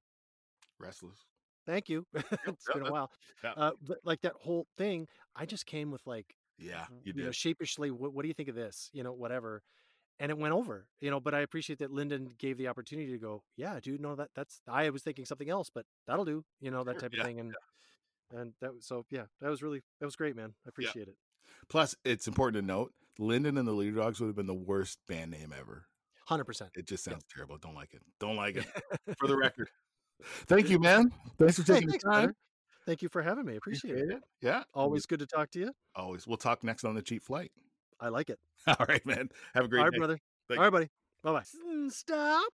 [0.80, 1.18] Restless.
[1.66, 2.06] Thank you.
[2.14, 3.10] it's been a while.
[3.42, 3.52] yeah.
[3.56, 6.84] Uh, but like that whole thing, I just came with like, Yeah.
[7.02, 7.34] You know, did.
[7.36, 8.90] sheepishly, what, what do you think of this?
[8.92, 9.62] You know, whatever.
[10.20, 13.18] And it went over, you know, but I appreciate that Lyndon gave the opportunity to
[13.18, 16.70] go, yeah, dude, no, that that's, I was thinking something else, but that'll do, you
[16.70, 17.40] know, that type of thing.
[17.40, 17.52] And,
[18.32, 20.54] and that was, so yeah, that was really, that was great, man.
[20.64, 21.16] I appreciate it.
[21.68, 24.98] Plus, it's important to note, Lyndon and the Leader Dogs would have been the worst
[25.08, 25.86] band name ever.
[26.30, 26.68] 100%.
[26.76, 27.14] It just Yeah.
[27.14, 27.58] sounds terrible.
[27.58, 28.02] Don't like it.
[28.20, 28.66] Don't like it.
[29.18, 29.68] For the record.
[30.46, 31.12] Thank you, man.
[31.38, 32.22] Thanks for Hey, taking thanks, the time.
[32.24, 32.36] brother.
[32.86, 33.56] Thank you for having me.
[33.56, 34.22] Appreciate it.
[34.40, 34.62] Yeah.
[34.74, 35.72] Always good to talk to you.
[35.94, 36.26] Always.
[36.26, 37.50] We'll talk next on the cheap flight.
[38.00, 38.38] I like it.
[38.66, 39.30] All right, man.
[39.54, 39.98] Have a great All right, day.
[39.98, 40.18] brother.
[40.48, 40.88] Thank All right, buddy.
[41.22, 41.88] Bye bye.
[41.88, 42.52] Stop.